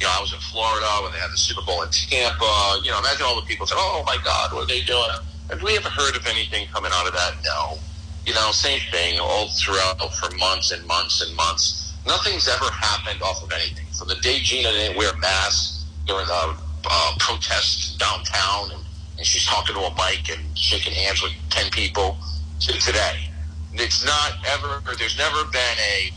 [0.00, 2.80] you know, I was in Florida when they had the Super Bowl in Tampa.
[2.82, 5.08] You know, imagine all the people said, "Oh my God, what are they doing?"
[5.50, 7.34] Have we ever heard of anything coming out of that?
[7.44, 7.78] No.
[8.26, 11.83] You know, same thing all throughout for months and months and months.
[12.06, 13.86] Nothing's ever happened off of anything.
[13.98, 18.84] From the day Gina didn't wear masks during the uh, protest downtown, and,
[19.16, 22.18] and she's talking to a mic and shaking hands with ten people,
[22.60, 23.28] to today.
[23.72, 24.82] It's not ever.
[24.98, 26.10] There's never been a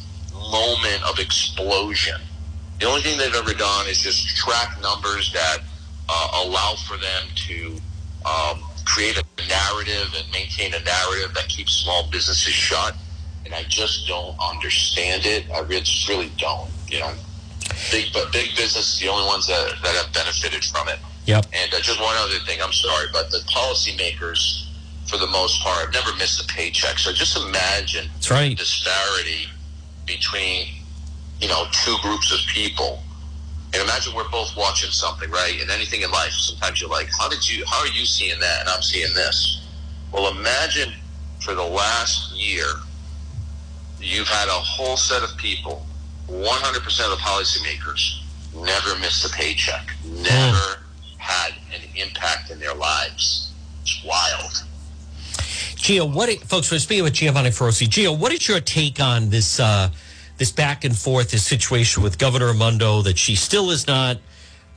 [0.52, 2.20] moment of explosion.
[2.80, 5.60] The only thing they've ever done is just track numbers that
[6.10, 7.78] uh, allow for them to
[8.26, 12.96] um, create a narrative and maintain a narrative that keeps small businesses shut.
[13.48, 15.46] And I just don't understand it.
[15.56, 16.70] I really, just really don't.
[16.90, 17.14] You know,
[17.92, 21.00] big but big business is the only ones that that have benefited from it.
[21.28, 21.46] Yep.
[21.54, 22.60] And uh, just one other thing.
[22.62, 24.68] I'm sorry, but the policymakers,
[25.08, 27.00] for the most part, have never missed a paycheck.
[27.00, 28.50] So just imagine That's right.
[28.50, 29.48] the disparity
[30.06, 30.68] between
[31.40, 33.02] you know two groups of people.
[33.74, 35.58] And imagine we're both watching something, right?
[35.62, 37.64] And anything in life, sometimes you're like, "How did you?
[37.66, 39.62] How are you seeing that?" And I'm seeing this.
[40.12, 40.92] Well, imagine
[41.40, 42.66] for the last year,
[44.00, 45.86] you've had a whole set of people,
[46.30, 48.22] 100% of the policymakers,
[48.56, 50.80] never missed a paycheck, never
[51.18, 53.52] had an impact in their lives.
[53.82, 54.64] It's wild.
[55.78, 56.72] Gio, what folks?
[56.72, 57.88] We're speaking with Giovanni Feroce.
[57.88, 59.90] Gio, what is your take on this uh,
[60.38, 64.18] this back and forth, this situation with Governor Raimondo that she still is not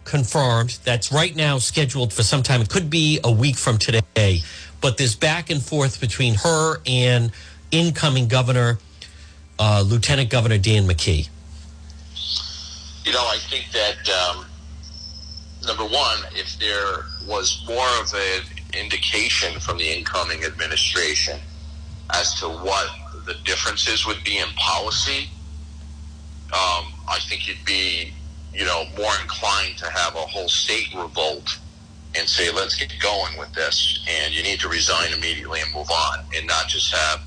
[0.04, 0.78] confirmed?
[0.84, 2.60] That's right now scheduled for some time.
[2.60, 4.42] It could be a week from today,
[4.80, 7.32] but this back and forth between her and
[7.70, 8.78] incoming Governor,
[9.60, 11.28] uh, Lieutenant Governor Dan McKee.
[13.04, 14.46] You know, I think that um,
[15.66, 18.42] number one, if there was more of an
[18.72, 21.38] indication from the incoming administration
[22.14, 22.90] as to what
[23.26, 25.28] the differences would be in policy,
[26.52, 28.14] um, I think you'd be,
[28.54, 31.58] you know, more inclined to have a whole state revolt
[32.16, 35.90] and say, let's get going with this, and you need to resign immediately and move
[35.90, 37.20] on, and not just have,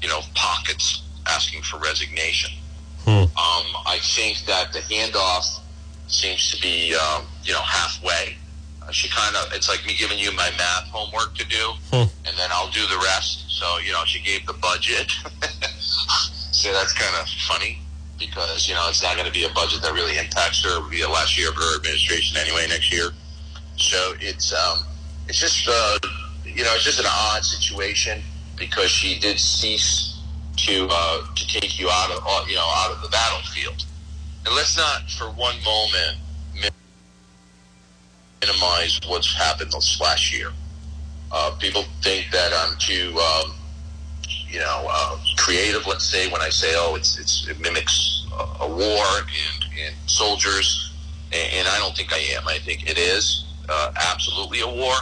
[0.00, 2.52] you know, pockets asking for resignation.
[3.32, 5.60] Um, I think that the handoff
[6.06, 8.36] seems to be, um, you know, halfway.
[8.82, 11.72] Uh, she kind of, it's like me giving you my math homework to do,
[12.26, 13.50] and then I'll do the rest.
[13.50, 15.10] So, you know, she gave the budget.
[15.80, 17.80] so that's kind of funny
[18.18, 20.76] because, you know, it's not going to be a budget that really impacts her.
[20.76, 23.10] It would be the last year of her administration anyway next year.
[23.76, 24.84] So it's, um,
[25.26, 25.98] it's just, uh,
[26.44, 28.22] you know, it's just an odd situation
[28.56, 30.11] because she did cease
[30.66, 33.84] to uh, to take you out of uh, you know out of the battlefield.
[34.44, 36.18] And let's not for one moment
[38.42, 40.50] minimize what's happened this last year.
[41.30, 43.52] Uh, people think that I'm too um,
[44.48, 45.86] you know uh, creative.
[45.86, 49.94] Let's say when I say, oh, it's, it's it mimics a, a war and, and
[50.06, 50.92] soldiers,
[51.32, 52.46] and, and I don't think I am.
[52.46, 54.94] I think it is uh, absolutely a war.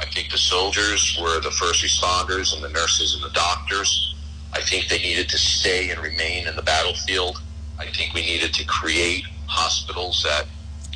[0.00, 4.09] I think the soldiers were the first responders and the nurses and the doctors.
[4.52, 7.40] I think they needed to stay and remain in the battlefield.
[7.78, 10.46] I think we needed to create hospitals that,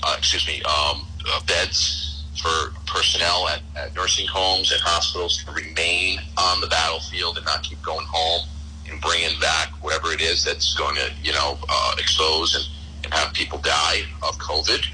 [0.02, 5.52] uh, excuse me, um, uh, beds for personnel at, at nursing homes and hospitals to
[5.52, 8.46] remain on the battlefield and not keep going home
[8.90, 13.14] and bringing back whatever it is that's going to, you know, uh, expose and, and
[13.14, 14.84] have people die of COVID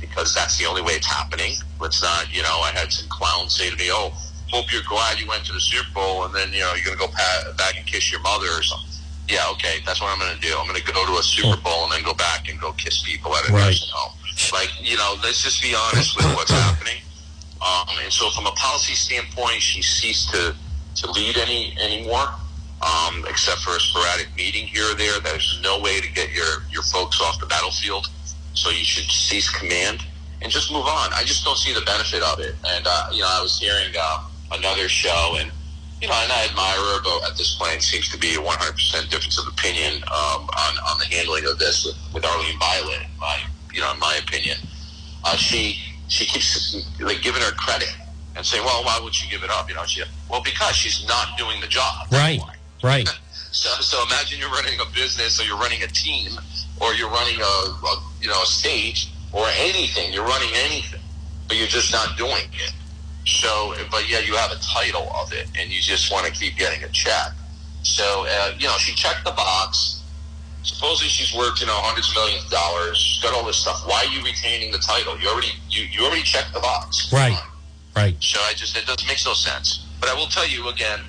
[0.00, 1.54] because that's the only way it's happening.
[1.80, 4.12] Let's not, you know, I had some clowns say to me, oh,
[4.52, 6.98] hope you're glad you went to the Super Bowl, and then you know you're gonna
[6.98, 8.88] go pat, back and kiss your mother or something.
[9.28, 10.54] Yeah, okay, that's what I'm gonna do.
[10.58, 13.34] I'm gonna go to a Super Bowl and then go back and go kiss people
[13.34, 13.64] at a Right.
[13.66, 14.12] nursing home.
[14.52, 17.00] Like you know, let's just be honest with what's happening.
[17.62, 20.54] Um, and so, from a policy standpoint, she ceased to
[20.96, 22.28] to lead any anymore,
[22.82, 25.18] um, except for a sporadic meeting here or there.
[25.20, 28.08] There's no way to get your your folks off the battlefield.
[28.54, 30.04] So you should cease command
[30.42, 31.10] and just move on.
[31.14, 32.54] I just don't see the benefit of it.
[32.66, 33.94] And uh, you know, I was hearing.
[33.98, 35.50] Uh, another show, and
[36.00, 39.08] you know, and I admire her, but at this point, seems to be a 100%
[39.08, 43.02] difference of opinion um, on on the handling of this with, with Arlene Violet.
[43.02, 43.38] in My,
[43.72, 44.58] you know, in my opinion,
[45.24, 47.94] uh, she she keeps like giving her credit
[48.36, 51.06] and saying, "Well, why would she give it up?" You know, she well because she's
[51.06, 52.08] not doing the job.
[52.10, 52.40] Right,
[52.82, 53.08] right.
[53.52, 56.32] So, so imagine you're running a business, or you're running a team,
[56.80, 60.10] or you're running a, a you know a stage, or anything.
[60.10, 61.02] You're running anything,
[61.48, 62.72] but you're just not doing it.
[63.24, 66.56] So, but yeah, you have a title of it, and you just want to keep
[66.56, 67.32] getting a check.
[67.82, 70.02] So, uh, you know, she checked the box.
[70.62, 72.98] Supposedly, she's worth you know hundreds of millions of dollars.
[72.98, 73.82] She's got all this stuff.
[73.86, 75.18] Why are you retaining the title?
[75.18, 77.12] You already you, you already checked the box.
[77.12, 77.38] Right,
[77.96, 78.16] right.
[78.20, 79.86] So I just it doesn't make no sense.
[80.00, 81.00] But I will tell you again,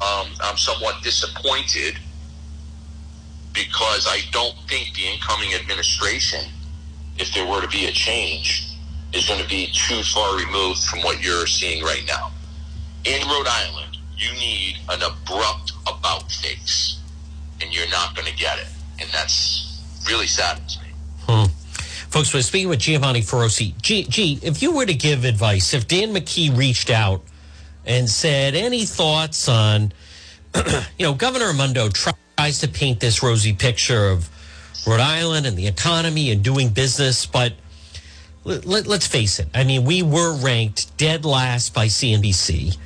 [0.00, 1.98] um, I'm somewhat disappointed
[3.52, 6.44] because I don't think the incoming administration
[7.20, 8.69] if there were to be a change,
[9.12, 12.30] is going to be too far removed from what you're seeing right now.
[13.04, 17.00] In Rhode Island, you need an abrupt about face,
[17.60, 18.68] and you're not going to get it.
[19.00, 20.88] And that's really saddens me.
[21.26, 21.46] Hmm.
[22.10, 23.74] Folks, we're speaking with Giovanni Feroce.
[23.80, 27.22] G, G, if you were to give advice, if Dan McKee reached out
[27.86, 29.92] and said, any thoughts on,
[30.98, 34.28] you know, Governor Raimondo tries to paint this rosy picture of
[34.86, 37.52] Rhode Island and the economy and doing business, but
[38.44, 39.48] let, us face it.
[39.54, 42.76] I mean, we were ranked dead last by CNBC.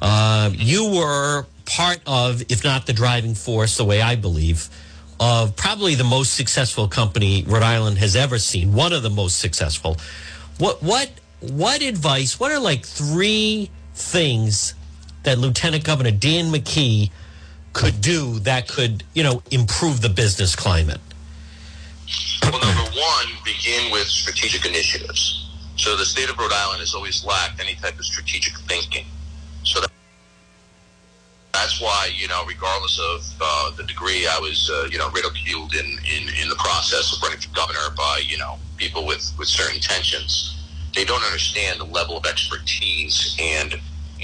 [0.00, 4.68] Uh, you were part of, if not the driving force, the way I believe,
[5.20, 8.72] of probably the most successful company Rhode Island has ever seen.
[8.72, 9.96] One of the most successful.
[10.58, 11.10] What what
[11.40, 12.40] what advice?
[12.40, 14.74] What are like three things
[15.22, 17.10] that Lieutenant Governor Dan McKee
[17.72, 21.00] could do that could you know improve the business climate?
[22.42, 25.50] Well, one, begin with strategic initiatives.
[25.76, 29.06] So the state of Rhode Island has always lacked any type of strategic thinking.
[29.64, 29.80] So
[31.52, 35.74] that's why, you know, regardless of uh, the degree, I was, uh, you know, ridiculed
[35.74, 39.48] in, in, in the process of running for governor by, you know, people with, with
[39.48, 40.58] certain tensions.
[40.94, 43.74] They don't understand the level of expertise and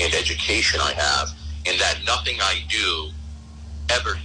[0.01, 1.31] and education I have,
[1.67, 3.11] and that nothing I do
[3.91, 4.17] ever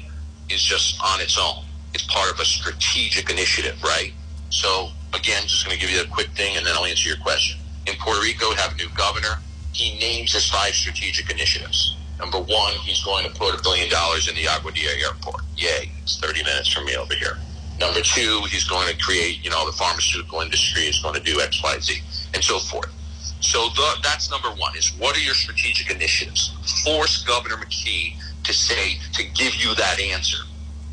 [0.52, 4.14] is just on its own it's part of a strategic initiative, right?
[4.54, 7.18] So again, just going to give you a quick thing, and then I'll answer your
[7.18, 7.60] question.
[7.88, 9.42] In Puerto Rico, we have a new governor.
[9.74, 11.98] He names his five strategic initiatives.
[12.20, 15.42] Number one, he's going to put a billion dollars in the Aguadilla airport.
[15.58, 15.92] Yay!
[16.04, 17.38] It's 30 minutes from me over here.
[17.80, 21.42] Number two, he's going to create, you know, the pharmaceutical industry is going to do
[21.42, 22.02] X, Y, Z,
[22.36, 22.94] and so forth.
[23.42, 26.54] So the, that's number one: is what are your strategic initiatives?
[26.86, 30.44] Force Governor McKee to say to give you that answer.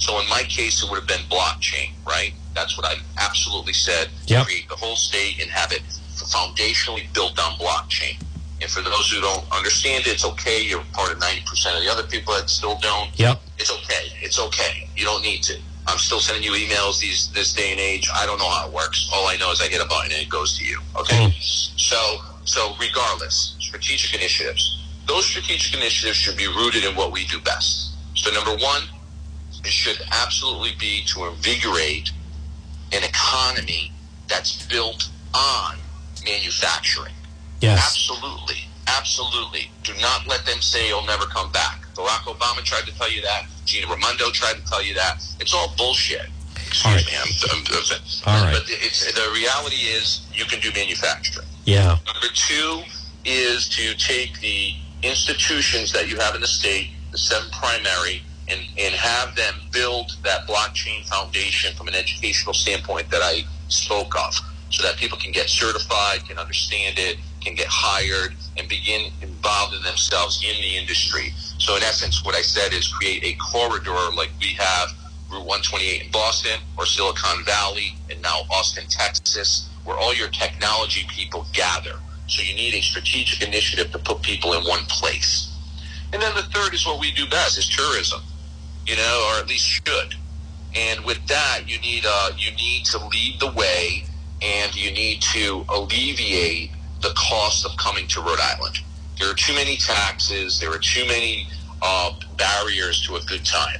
[0.01, 2.32] So in my case, it would have been blockchain, right?
[2.55, 4.09] That's what I absolutely said.
[4.26, 4.46] Yep.
[4.46, 5.82] Create the whole state and have it
[6.16, 8.20] foundationally built on blockchain.
[8.62, 10.62] And for those who don't understand it, it's okay.
[10.62, 13.11] You're part of 90% of the other people that still don't.
[13.18, 13.40] Yep.
[13.59, 14.12] It's okay.
[14.20, 14.88] It's okay.
[14.96, 15.59] You don't need to.
[15.86, 18.09] I'm still sending you emails these this day and age.
[18.14, 19.09] I don't know how it works.
[19.12, 20.78] All I know is I hit a button and it goes to you.
[20.96, 21.16] Okay.
[21.16, 21.78] Mm.
[21.78, 24.78] So so regardless, strategic initiatives.
[25.07, 27.92] Those strategic initiatives should be rooted in what we do best.
[28.14, 28.82] So number one,
[29.66, 32.11] should absolutely be to invigorate
[32.92, 33.92] an economy
[34.28, 35.76] that's built on
[36.24, 37.14] manufacturing.
[37.61, 37.78] Yes.
[37.78, 38.64] Absolutely.
[38.86, 39.70] Absolutely.
[39.84, 41.82] Do not let them say you'll never come back.
[41.94, 43.46] Barack Obama tried to tell you that.
[43.64, 45.22] Gina Raimondo tried to tell you that.
[45.38, 46.28] It's all bullshit.
[46.56, 47.06] Excuse right.
[47.06, 47.12] me.
[47.16, 48.54] I'm, I'm, I'm, All right.
[48.54, 51.46] But it's, the reality is you can do manufacturing.
[51.64, 51.98] Yeah.
[52.06, 52.82] Number two
[53.24, 58.61] is to take the institutions that you have in the state, the seven primary, and,
[58.78, 64.34] and have them build that blockchain foundation from an educational standpoint that I spoke of
[64.70, 69.82] so that people can get certified, can understand it, can get hired, and begin involving
[69.82, 71.32] themselves in the industry.
[71.59, 74.90] So in essence, what I said is create a corridor like we have
[75.30, 81.07] Route 128 in Boston or Silicon Valley and now Austin, Texas, where all your technology
[81.09, 81.98] people gather.
[82.26, 85.46] So you need a strategic initiative to put people in one place.
[86.12, 88.20] And then the third is what we do best is tourism
[88.91, 90.14] you know, or at least should.
[90.74, 94.05] And with that, you need uh, you need to lead the way,
[94.43, 96.70] and you need to alleviate
[97.01, 98.78] the cost of coming to Rhode Island.
[99.18, 100.59] There are too many taxes.
[100.59, 101.47] There are too many
[101.82, 103.78] uh, barriers to a good time.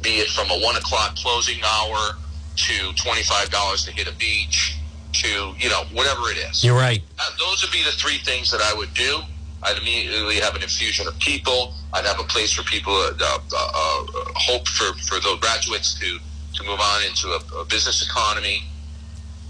[0.00, 2.16] Be it from a one o'clock closing hour
[2.54, 4.76] to twenty five dollars to hit a beach
[5.12, 6.62] to you know whatever it is.
[6.62, 7.02] You're right.
[7.18, 9.22] Uh, those would be the three things that I would do.
[9.62, 11.74] I'd immediately have an infusion of people.
[11.92, 16.18] I'd have a place for people, uh, uh, uh, hope for, for those graduates to,
[16.54, 18.64] to move on into a, a, business economy.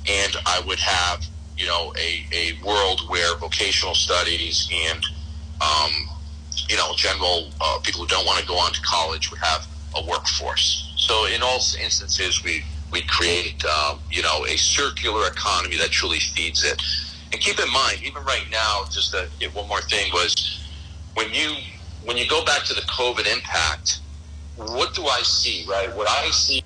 [0.08, 1.24] And I would have,
[1.56, 5.04] you know, a, a world where vocational studies and,
[5.60, 5.92] um,
[6.68, 9.66] you know, general uh, people who don't want to go on to college would have
[9.96, 10.92] a workforce.
[10.96, 16.18] So in all instances, we, we create, um, you know, a circular economy that truly
[16.18, 16.82] feeds it.
[17.32, 20.62] And keep in mind, even right now, just to get one more thing was
[21.14, 21.56] when you
[22.04, 24.00] when you go back to the COVID impact,
[24.56, 25.64] what do I see?
[25.68, 26.62] Right, what I see,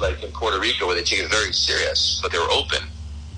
[0.00, 2.80] like in Puerto Rico, where they take it very serious, but they're open.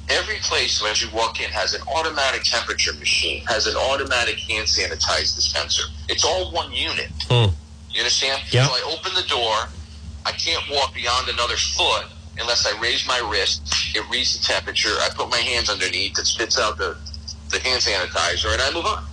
[0.09, 4.67] Every place, as you walk in, has an automatic temperature machine, has an automatic hand
[4.67, 5.85] sanitizer dispenser.
[6.09, 7.11] It's all one unit.
[7.29, 7.55] Hmm.
[7.91, 8.43] You understand?
[8.51, 8.67] Yeah.
[8.67, 9.69] So I open the door.
[10.27, 12.07] I can't walk beyond another foot
[12.41, 13.63] unless I raise my wrist.
[13.95, 14.91] It reads the temperature.
[15.01, 16.19] I put my hands underneath.
[16.19, 16.97] It spits out the,
[17.51, 19.05] the hand sanitizer, and I move on.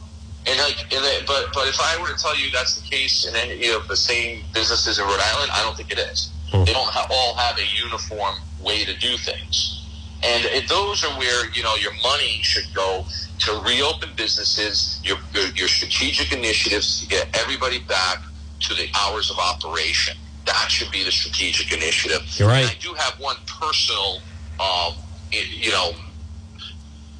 [0.47, 3.25] And like, and then, but but if I were to tell you that's the case
[3.27, 6.31] in any of the same businesses in Rhode Island, I don't think it is.
[6.51, 6.63] Hmm.
[6.63, 9.83] They don't ha- all have a uniform way to do things.
[10.23, 13.05] And it, those are where, you know, your money should go
[13.39, 18.23] to reopen businesses, your, your, your strategic initiatives to get everybody back
[18.61, 20.17] to the hours of operation.
[20.47, 22.21] That should be the strategic initiative.
[22.39, 22.61] You're right.
[22.61, 24.21] And I do have one personal,
[24.59, 24.93] um,
[25.31, 25.91] you know,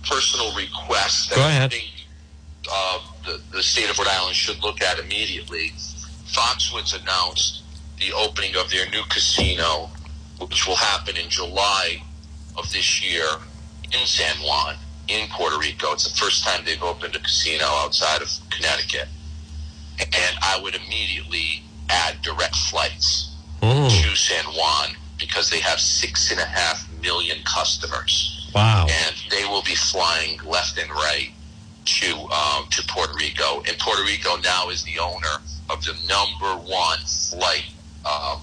[0.07, 1.71] personal request that Go I ahead.
[1.71, 1.91] think
[2.71, 5.73] uh, the, the state of Rhode Island should look at immediately.
[6.27, 7.63] Foxwoods announced
[7.99, 9.89] the opening of their new casino,
[10.39, 12.01] which will happen in July
[12.57, 13.27] of this year
[13.91, 14.75] in San Juan,
[15.09, 15.91] in Puerto Rico.
[15.93, 19.09] It's the first time they've opened a casino outside of Connecticut.
[19.99, 23.31] And I would immediately add direct flights
[23.61, 23.89] Mm.
[23.89, 28.85] to San Juan because they have six and a half million customers Wow.
[28.87, 31.31] and they will be flying left and right
[31.85, 33.63] to um, to Puerto Rico.
[33.67, 37.65] And Puerto Rico now is the owner of the number one flight
[38.05, 38.41] um,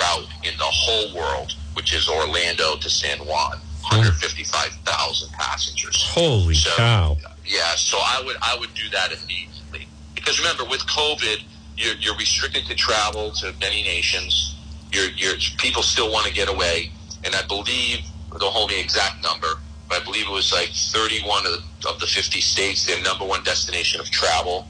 [0.00, 6.02] route in the whole world, which is Orlando to San Juan, 155,000 passengers.
[6.10, 7.16] Holy So- cow.
[7.46, 11.42] Yeah, so I would I would do that immediately because remember with COVID,
[11.76, 14.56] you're, you're restricted to travel to many nations.
[14.92, 16.92] You're people still want to get away,
[17.24, 18.00] and I believe
[18.30, 19.48] don't hold me exact number,
[19.88, 23.24] but I believe it was like 31 of the, of the 50 states their number
[23.24, 24.66] one destination of travel.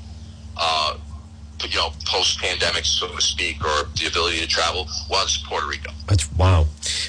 [0.57, 0.97] Uh,
[1.69, 5.91] you know, post pandemic, so to speak, or the ability to travel was Puerto Rico.
[6.07, 6.65] That's wow.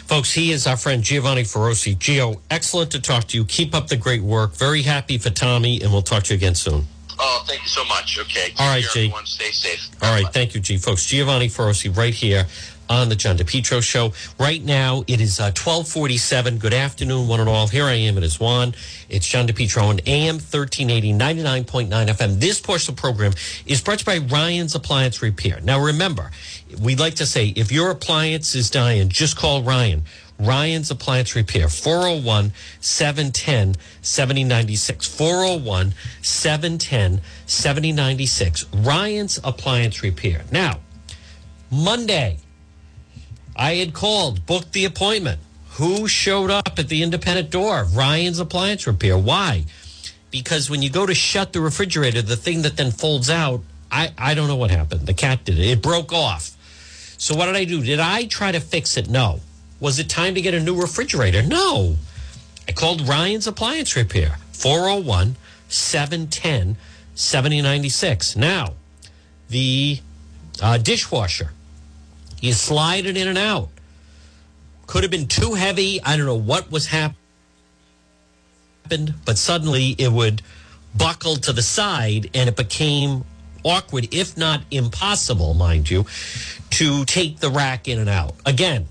[0.06, 1.96] Folks, he is our friend Giovanni Feroce.
[1.98, 3.46] Gio, excellent to talk to you.
[3.46, 4.56] Keep up the great work.
[4.56, 6.86] Very happy for Tommy, and we'll talk to you again soon.
[7.20, 8.18] Oh, thank you so much.
[8.20, 8.50] Okay.
[8.50, 9.00] Take All right, care, G.
[9.06, 9.90] Everyone, stay safe.
[10.02, 10.78] All right, thank you, G.
[10.78, 12.46] Folks, Giovanni Feroce right here
[12.90, 14.14] on the John DePetro Show.
[14.40, 16.58] Right now, it is uh, 1247.
[16.58, 17.68] Good afternoon, one and all.
[17.68, 18.18] Here I am.
[18.18, 18.76] It is Juan.
[19.10, 22.40] It's John DePetro on AM 1380, 99.9 FM.
[22.40, 23.34] This portion of the program
[23.66, 25.60] is brought to you by Ryan's Appliance Repair.
[25.62, 26.32] Now, remember,
[26.82, 30.04] we'd like to say if your appliance is dying, just call Ryan.
[30.40, 35.08] Ryan's Appliance Repair, 401 710 7096.
[35.08, 38.66] 401 710 7096.
[38.74, 40.44] Ryan's Appliance Repair.
[40.52, 40.80] Now,
[41.72, 42.40] Monday,
[43.56, 45.40] I had called, booked the appointment.
[45.72, 47.86] Who showed up at the independent door?
[47.94, 49.18] Ryan's Appliance Repair.
[49.18, 49.66] Why?
[50.32, 53.62] Because when you go to shut the refrigerator, the thing that then folds out,
[53.92, 55.08] I, I don't know what happened.
[55.08, 55.66] The cat did it.
[55.66, 56.52] It broke off.
[57.18, 57.82] So what did I do?
[57.82, 59.10] Did I try to fix it?
[59.10, 59.40] No.
[59.86, 61.44] Was it time to get a new refrigerator?
[61.44, 61.98] No.
[62.68, 65.36] I called Ryan's Appliance Repair, 401
[65.70, 66.76] 710
[67.14, 68.36] 7096.
[68.36, 68.74] Now,
[69.48, 70.00] the
[70.60, 71.52] uh, dishwasher,
[72.42, 73.70] you slide it in and out.
[74.88, 76.02] Could have been too heavy.
[76.02, 77.14] I don't know what was hap-
[78.86, 80.42] happened, but suddenly it would
[80.96, 83.24] buckle to the side and it became
[83.64, 86.08] awkward, if not impossible, mind you,
[86.72, 88.34] to take the rack in and out.
[88.48, 88.88] Again,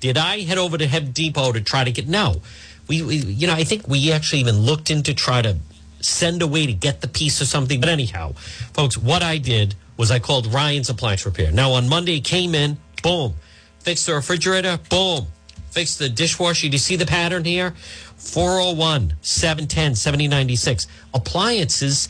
[0.00, 2.08] did I head over to Home Depot to try to get?
[2.08, 2.42] No,
[2.88, 5.56] we, we, you know, I think we actually even looked into try to
[6.00, 7.80] send a way to get the piece or something.
[7.80, 8.32] But anyhow,
[8.72, 11.52] folks, what I did was I called Ryan's Appliance Repair.
[11.52, 13.34] Now on Monday, came in, boom,
[13.80, 15.26] fixed the refrigerator, boom,
[15.70, 16.68] fixed the dishwasher.
[16.68, 17.74] Do you see the pattern here?
[18.16, 20.86] 401 710 7096.
[21.14, 22.08] Appliances,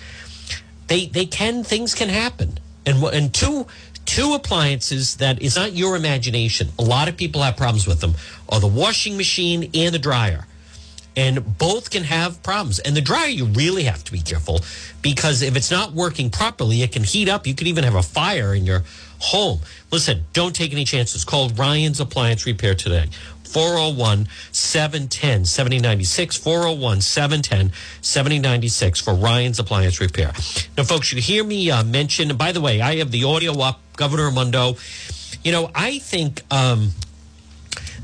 [0.87, 2.59] they they can things can happen.
[2.87, 3.67] And and two
[4.09, 6.71] two appliances that is not your imagination.
[6.79, 8.15] A lot of people have problems with them
[8.49, 10.47] are the washing machine and the dryer.
[11.15, 12.79] And both can have problems.
[12.79, 14.61] And the dryer, you really have to be careful
[15.03, 17.47] because if it's not working properly, it can heat up.
[17.47, 18.85] You could even have a fire in your
[19.19, 19.61] home.
[19.93, 21.25] Listen, don't take any chances.
[21.25, 23.09] Call Ryan's Appliance Repair today.
[23.45, 26.37] 401 710 7096.
[26.37, 30.33] 401 710 7096 for Ryan's Appliance Repair.
[30.77, 33.81] Now, folks, you hear me uh, mention, by the way, I have the audio up,
[33.99, 34.77] Governor Mundo.
[35.45, 36.93] You know, I think um,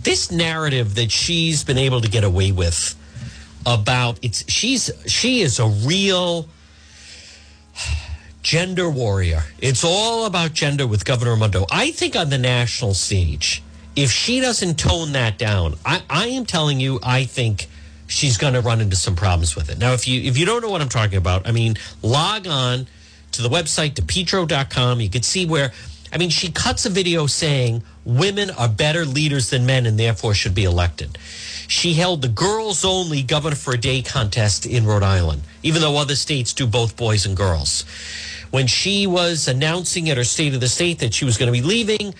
[0.02, 2.94] this narrative that she's been able to get away with
[3.64, 6.46] about it's she's she is a real
[8.42, 9.44] gender warrior.
[9.58, 11.64] It's all about gender with Governor Mundo.
[11.70, 13.62] I think on the national stage,
[13.96, 17.68] if she doesn't tone that down, I, I am telling you, I think
[18.06, 19.78] she's going to run into some problems with it.
[19.78, 22.86] Now, if you if you don't know what I'm talking about, I mean, log on
[23.36, 25.00] to the website depetro.com.
[25.00, 25.72] You can see where.
[26.12, 30.32] I mean, she cuts a video saying women are better leaders than men and therefore
[30.32, 31.18] should be elected.
[31.66, 35.96] She held the girls only governor for a day contest in Rhode Island, even though
[35.96, 37.84] other states do both boys and girls.
[38.50, 41.52] When she was announcing at her State of the State that she was going to
[41.52, 42.14] be leaving,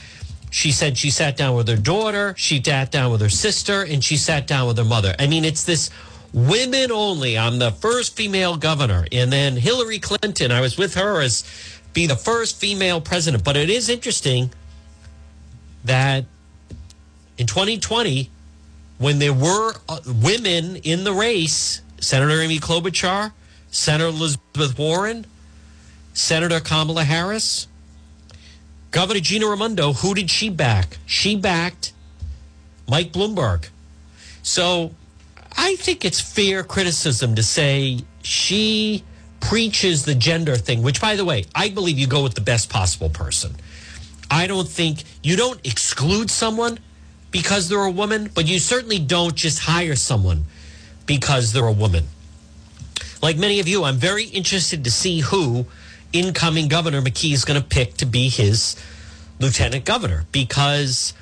[0.51, 4.03] she said she sat down with her daughter, she sat down with her sister, and
[4.03, 5.15] she sat down with her mother.
[5.19, 5.91] I mean, it's this
[6.35, 7.39] women only.
[7.39, 9.07] I'm the first female governor.
[9.13, 11.45] And then Hillary Clinton, I was with her as
[11.95, 13.45] be the first female president.
[13.45, 14.53] But it is interesting
[15.85, 16.25] that
[17.39, 18.31] in 2020,
[18.99, 23.33] when there were uh, women in the race, Senator Amy Klobuchar,
[23.71, 25.27] Senator Elizabeth Warren,
[26.13, 27.69] Senator Kamala Harris,
[28.91, 30.99] Governor Gina Raimondo, who did she back?
[31.07, 31.93] She backed
[32.89, 33.69] Mike Bloomberg.
[34.43, 34.93] So
[35.57, 39.05] I think it's fair criticism to say she
[39.41, 42.71] preaches the gender thing, which, by the way, I believe you go with the best
[42.71, 43.55] possible person.
[44.31, 46.79] I don't think you don't exclude someone
[47.31, 50.45] because they're a woman, but you certainly don't just hire someone
[51.07, 52.05] because they're a woman.
[53.23, 55.67] Like many of you, I'm very interested to see who
[56.13, 58.77] incoming Governor McKee is going to pick to be his
[59.41, 61.13] lieutenant governor because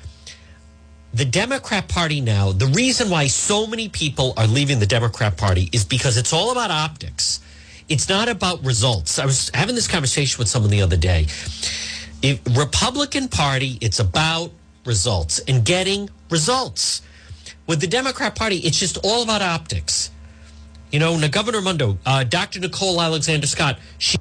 [1.13, 5.69] the Democrat Party now, the reason why so many people are leaving the Democrat Party
[5.71, 7.39] is because it's all about optics.
[7.87, 9.19] It's not about results.
[9.19, 11.27] I was having this conversation with someone the other day.
[12.23, 14.51] If Republican Party, it's about
[14.85, 17.03] results and getting results.
[17.67, 20.09] With the Democrat Party, it's just all about optics.
[20.91, 22.59] You know, now Governor Mundo, uh, Dr.
[22.59, 24.17] Nicole Alexander Scott, she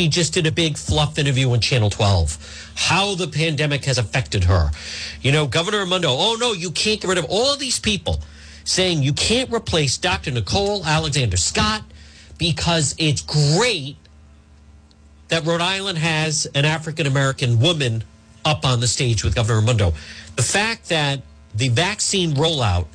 [0.00, 2.72] he just did a big fluff interview on Channel 12.
[2.74, 4.70] How the pandemic has affected her.
[5.20, 8.20] You know, Governor Raimondo, oh no, you can't get rid of all these people
[8.64, 10.30] saying you can't replace Dr.
[10.30, 11.82] Nicole Alexander Scott
[12.38, 13.96] because it's great
[15.28, 18.02] that Rhode Island has an African American woman
[18.44, 19.92] up on the stage with Governor Raimondo.
[20.36, 21.20] The fact that
[21.54, 22.86] the vaccine rollout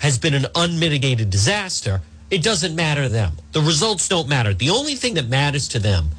[0.00, 3.36] has been an unmitigated disaster, it doesn't matter to them.
[3.52, 4.52] The results don't matter.
[4.52, 6.10] The only thing that matters to them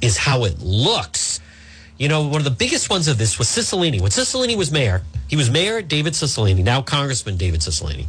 [0.00, 1.40] is how it looks.
[1.98, 4.00] You know, one of the biggest ones of this was Cicilline.
[4.00, 8.06] When Cicilline was mayor, he was Mayor David Cicilline, now Congressman David Cicilline.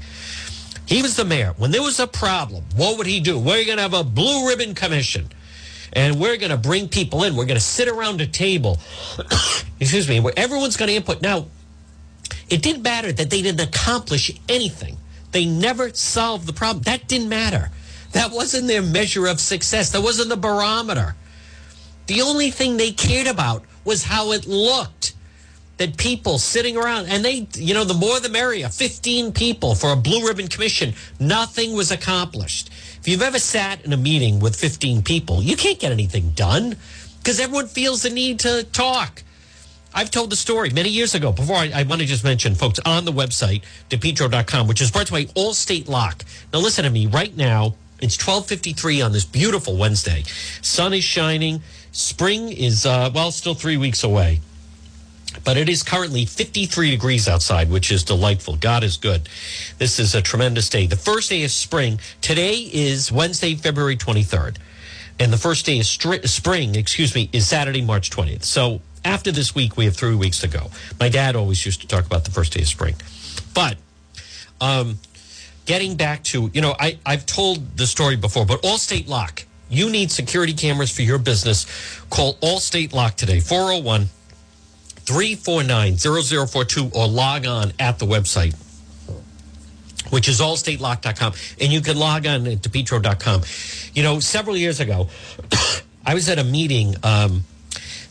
[0.86, 1.54] He was the mayor.
[1.58, 3.38] When there was a problem, what would he do?
[3.38, 5.30] We're going to have a blue ribbon commission
[5.94, 7.36] and we're going to bring people in.
[7.36, 8.80] We're going to sit around a table,
[9.80, 11.22] excuse me, where everyone's going to input.
[11.22, 11.48] Now,
[12.50, 14.98] it didn't matter that they didn't accomplish anything.
[15.32, 16.84] They never solved the problem.
[16.84, 17.72] That didn't matter.
[18.12, 19.92] That wasn't their measure of success.
[19.92, 21.16] That wasn't the barometer.
[22.12, 25.14] The only thing they cared about was how it looked.
[25.78, 28.68] That people sitting around, and they, you know, the more the merrier.
[28.68, 30.94] 15 people for a blue ribbon commission.
[31.22, 32.70] Nothing was accomplished.
[33.00, 36.76] If you've ever sat in a meeting with 15 people, you can't get anything done
[37.20, 39.24] because everyone feels the need to talk.
[39.94, 41.32] I've told the story many years ago.
[41.32, 45.08] Before I, I, want to just mention, folks, on the website, depetro.com, which is brought
[45.08, 46.26] to by Allstate Lock.
[46.52, 47.76] Now, listen to me right now.
[48.02, 50.24] It's 1253 on this beautiful Wednesday.
[50.62, 51.62] Sun is shining.
[51.92, 54.40] Spring is, uh, well, still three weeks away.
[55.44, 58.58] But it is currently 53 degrees outside, which is delightful.
[58.58, 59.30] God is good.
[59.78, 60.88] This is a tremendous day.
[60.88, 62.00] The first day of spring.
[62.22, 64.58] Today is Wednesday, February 23rd.
[65.20, 68.44] And the first day of stri- spring, excuse me, is Saturday, March 20th.
[68.44, 70.70] So after this week, we have three weeks to go.
[71.00, 72.96] My dad always used to talk about the first day of spring.
[73.54, 73.78] But
[74.60, 75.00] um,
[75.66, 79.44] getting back to, you know, I, I've told the story before, but Allstate Lock.
[79.72, 81.66] You need security cameras for your business.
[82.10, 84.10] Call Allstate Lock today, 401
[85.06, 88.54] 349 0042, or log on at the website,
[90.12, 91.34] which is allstatelock.com.
[91.62, 93.44] And you can log on to petro.com.
[93.94, 95.08] You know, several years ago,
[96.06, 96.96] I was at a meeting.
[97.04, 97.46] Um,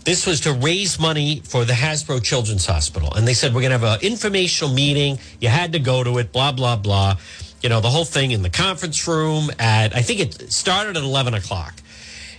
[0.04, 3.12] this was to raise money for the Hasbro Children's Hospital.
[3.14, 5.18] And they said, we're going to have an informational meeting.
[5.40, 7.18] You had to go to it, blah, blah, blah.
[7.62, 11.02] You know, the whole thing in the conference room at, I think it started at
[11.02, 11.74] 11 o'clock.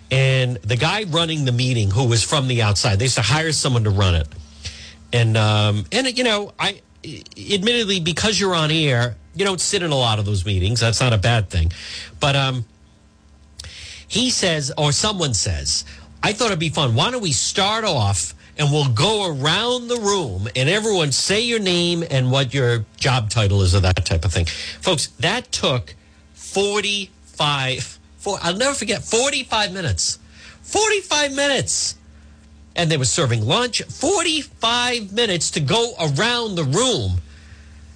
[0.09, 3.51] And the guy running the meeting, who was from the outside, they used to hire
[3.51, 4.27] someone to run it.
[5.13, 9.91] And, um, and you know, I, admittedly, because you're on air, you don't sit in
[9.91, 10.79] a lot of those meetings.
[10.79, 11.71] That's not a bad thing.
[12.19, 12.65] But, um,
[14.07, 15.85] he says, or someone says,
[16.21, 16.95] I thought it'd be fun.
[16.95, 21.59] Why don't we start off and we'll go around the room and everyone say your
[21.59, 24.45] name and what your job title is or that type of thing.
[24.45, 25.95] Folks, that took
[26.33, 30.19] 45, four, I'll never forget, 45 minutes.
[30.61, 31.95] 45 minutes.
[32.75, 33.81] And they were serving lunch.
[33.83, 37.21] 45 minutes to go around the room.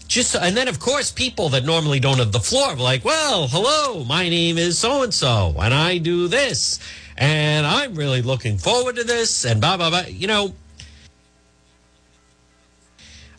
[0.07, 3.47] Just and then of course people that normally don't have the floor are like, well,
[3.47, 6.79] hello, my name is so and so, and I do this
[7.17, 10.03] and I'm really looking forward to this, and blah, blah, blah.
[10.07, 10.53] You know,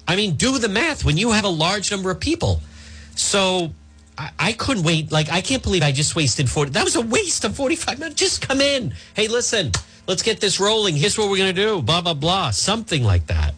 [0.08, 2.60] I mean, do the math when you have a large number of people.
[3.16, 3.72] So
[4.16, 5.10] I, I couldn't wait.
[5.10, 6.70] Like, I can't believe I just wasted 40.
[6.72, 8.20] That was a waste of 45 minutes.
[8.20, 8.94] Just come in.
[9.14, 9.72] Hey, listen,
[10.06, 10.96] let's get this rolling.
[10.96, 11.82] Here's what we're going to do.
[11.82, 12.50] Blah, blah, blah.
[12.50, 13.54] Something like that.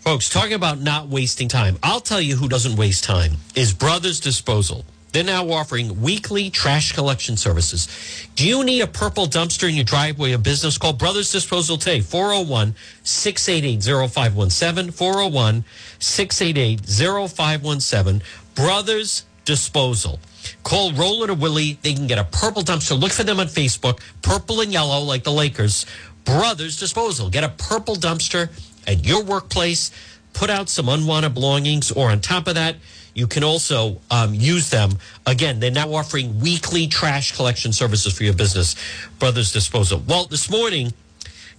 [0.00, 1.76] Folks, talking about not wasting time.
[1.82, 4.84] I'll tell you who doesn't waste time is Brothers Disposal.
[5.12, 7.88] They're now offering weekly trash collection services.
[8.36, 10.78] Do you need a purple dumpster in your driveway or business?
[10.78, 14.92] Call Brothers Disposal today, 401 688 0517.
[14.92, 15.64] 401
[15.98, 16.80] 688
[17.28, 18.22] 0517.
[18.54, 20.20] Brothers Disposal.
[20.62, 21.78] Call Roland or Willie.
[21.82, 22.98] They can get a purple dumpster.
[22.98, 25.86] Look for them on Facebook, purple and yellow, like the Lakers.
[26.24, 27.30] Brothers Disposal.
[27.30, 28.50] Get a purple dumpster
[28.86, 29.90] at your workplace.
[30.32, 32.76] Put out some unwanted belongings, or on top of that,
[33.14, 34.98] you can also um, use them.
[35.26, 38.76] Again, they're now offering weekly trash collection services for your business,
[39.18, 40.02] Brothers Disposal.
[40.06, 40.92] Well, this morning,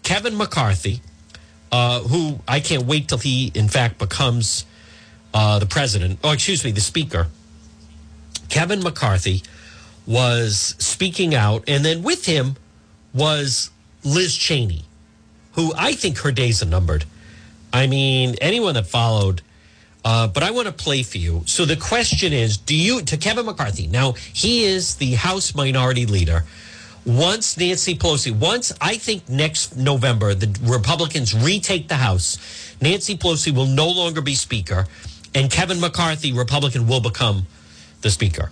[0.03, 1.01] Kevin McCarthy,
[1.71, 4.65] uh, who I can't wait till he, in fact, becomes
[5.33, 7.27] uh, the president, or excuse me, the speaker.
[8.49, 9.43] Kevin McCarthy
[10.05, 12.55] was speaking out, and then with him
[13.13, 13.69] was
[14.03, 14.83] Liz Cheney,
[15.53, 17.05] who I think her days are numbered.
[17.71, 19.41] I mean, anyone that followed,
[20.03, 21.43] uh, but I want to play for you.
[21.45, 26.05] So the question is do you, to Kevin McCarthy, now he is the House Minority
[26.05, 26.43] Leader.
[27.03, 32.37] Once Nancy Pelosi, once I think next November, the Republicans retake the House,
[32.79, 34.85] Nancy Pelosi will no longer be Speaker,
[35.33, 37.47] and Kevin McCarthy, Republican, will become
[38.01, 38.51] the Speaker.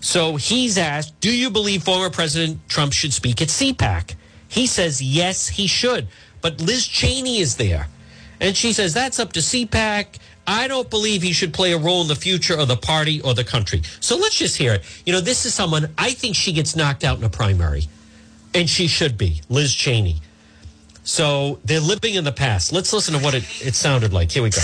[0.00, 4.14] So he's asked, Do you believe former President Trump should speak at CPAC?
[4.48, 6.08] He says, Yes, he should.
[6.40, 7.88] But Liz Cheney is there.
[8.40, 10.18] And she says, That's up to CPAC.
[10.46, 13.34] I don't believe he should play a role in the future of the party or
[13.34, 13.82] the country.
[14.00, 15.02] So let's just hear it.
[15.04, 17.84] You know, this is someone, I think she gets knocked out in a primary.
[18.54, 20.22] And she should be, Liz Cheney.
[21.04, 22.72] So they're living in the past.
[22.72, 24.30] Let's listen to what it, it sounded like.
[24.30, 24.60] Here we go.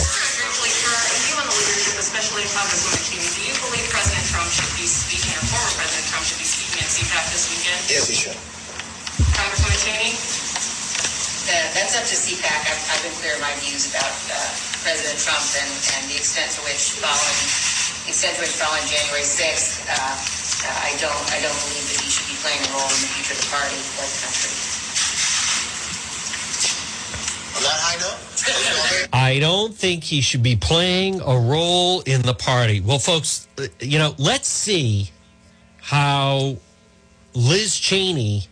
[11.94, 12.50] That's up to CPAC.
[12.50, 14.34] I've, I've been clear in my views about uh,
[14.82, 17.38] President Trump and, and the extent to which following
[18.02, 22.02] the extent to which following January 6th, uh, uh, I don't I don't believe that
[22.02, 24.50] he should be playing a role in the future of the party or the country.
[27.54, 32.34] On that high note, I don't think he should be playing a role in the
[32.34, 32.80] party.
[32.80, 35.12] Well, folks, uh, you know, let's see
[35.78, 36.56] how
[37.34, 38.48] Liz Cheney.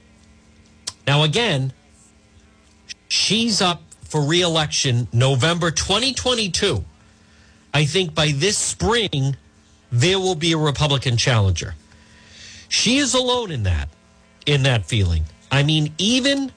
[1.08, 1.72] Now, again,
[3.12, 6.82] she's up for reelection November 2022.
[7.74, 9.36] I think by this spring,
[9.90, 11.74] there will be a Republican challenger.
[12.70, 13.90] She is alone in that,
[14.46, 15.24] in that feeling.
[15.50, 16.52] I mean, even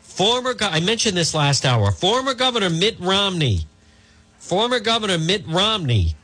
[0.00, 3.66] former, I mentioned this last hour, former Governor Mitt Romney,
[4.38, 6.14] former Governor Mitt Romney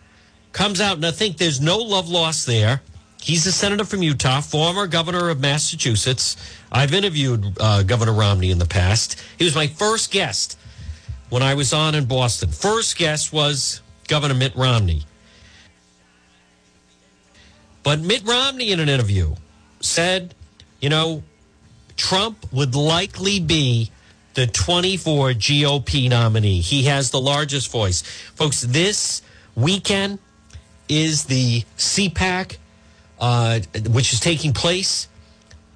[0.53, 2.83] comes out, and I think there's no love lost there.
[3.23, 6.37] He's a senator from Utah, former governor of Massachusetts.
[6.73, 9.23] I've interviewed uh, Governor Romney in the past.
[9.39, 10.59] He was my first guest
[11.31, 12.51] when I was on in Boston.
[12.51, 15.05] First guest was Governor Mitt Romney.
[17.85, 19.37] But Mitt Romney, in an interview,
[19.79, 20.35] said,
[20.81, 21.23] you know,
[21.97, 23.93] Trump would likely be
[24.35, 26.61] the 24 GOP nominee.
[26.61, 28.03] He has the largest voice.
[28.03, 29.23] Folks, this
[29.55, 30.19] weekend
[30.89, 32.57] is the CPAC,
[33.23, 35.09] uh, which is taking place.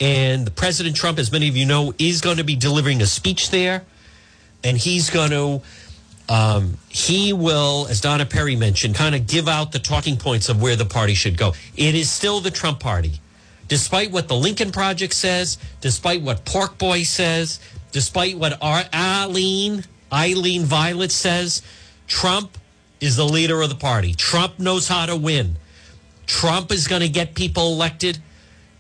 [0.01, 3.51] And President Trump, as many of you know, is going to be delivering a speech
[3.51, 3.85] there.
[4.65, 5.63] And he's going to,
[6.29, 10.61] um, he will, as Donna Perry mentioned, kind of give out the talking points of
[10.61, 11.55] where the party should go.
[11.77, 13.21] It is still the Trump party.
[13.69, 17.61] Despite what the Lincoln Project says, despite what Pork Boy says,
[17.93, 21.63] despite what Arlene, Arlene Violet says,
[22.09, 22.59] Trump
[23.01, 24.15] is the leader of the party.
[24.15, 25.57] Trump knows how to win.
[26.27, 28.19] Trump is going to get people elected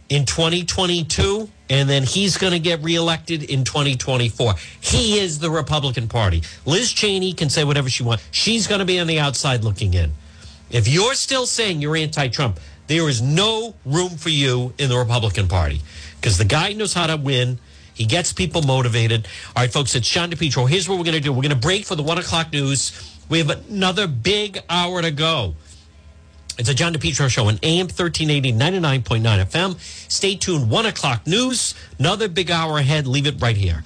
[0.09, 4.55] in 2022, and then he's going to get reelected in 2024.
[4.81, 6.43] He is the Republican Party.
[6.65, 8.25] Liz Cheney can say whatever she wants.
[8.31, 10.13] She's going to be on the outside looking in.
[10.71, 14.97] If you're still saying you're anti Trump, there is no room for you in the
[14.97, 15.81] Republican Party
[16.21, 17.59] because the guy knows how to win.
[17.95, 19.27] He gets people motivated.
[19.55, 20.69] All right, folks, it's Sean DePetro.
[20.69, 23.15] Here's what we're going to do we're going to break for the one o'clock news.
[23.29, 25.55] We have another big hour to go.
[26.59, 29.79] It's a John DePetro show on AM 1380, 99.9 FM.
[30.11, 30.71] Stay tuned.
[30.71, 31.75] One o'clock news.
[31.99, 33.07] Another big hour ahead.
[33.07, 33.83] Leave it right here.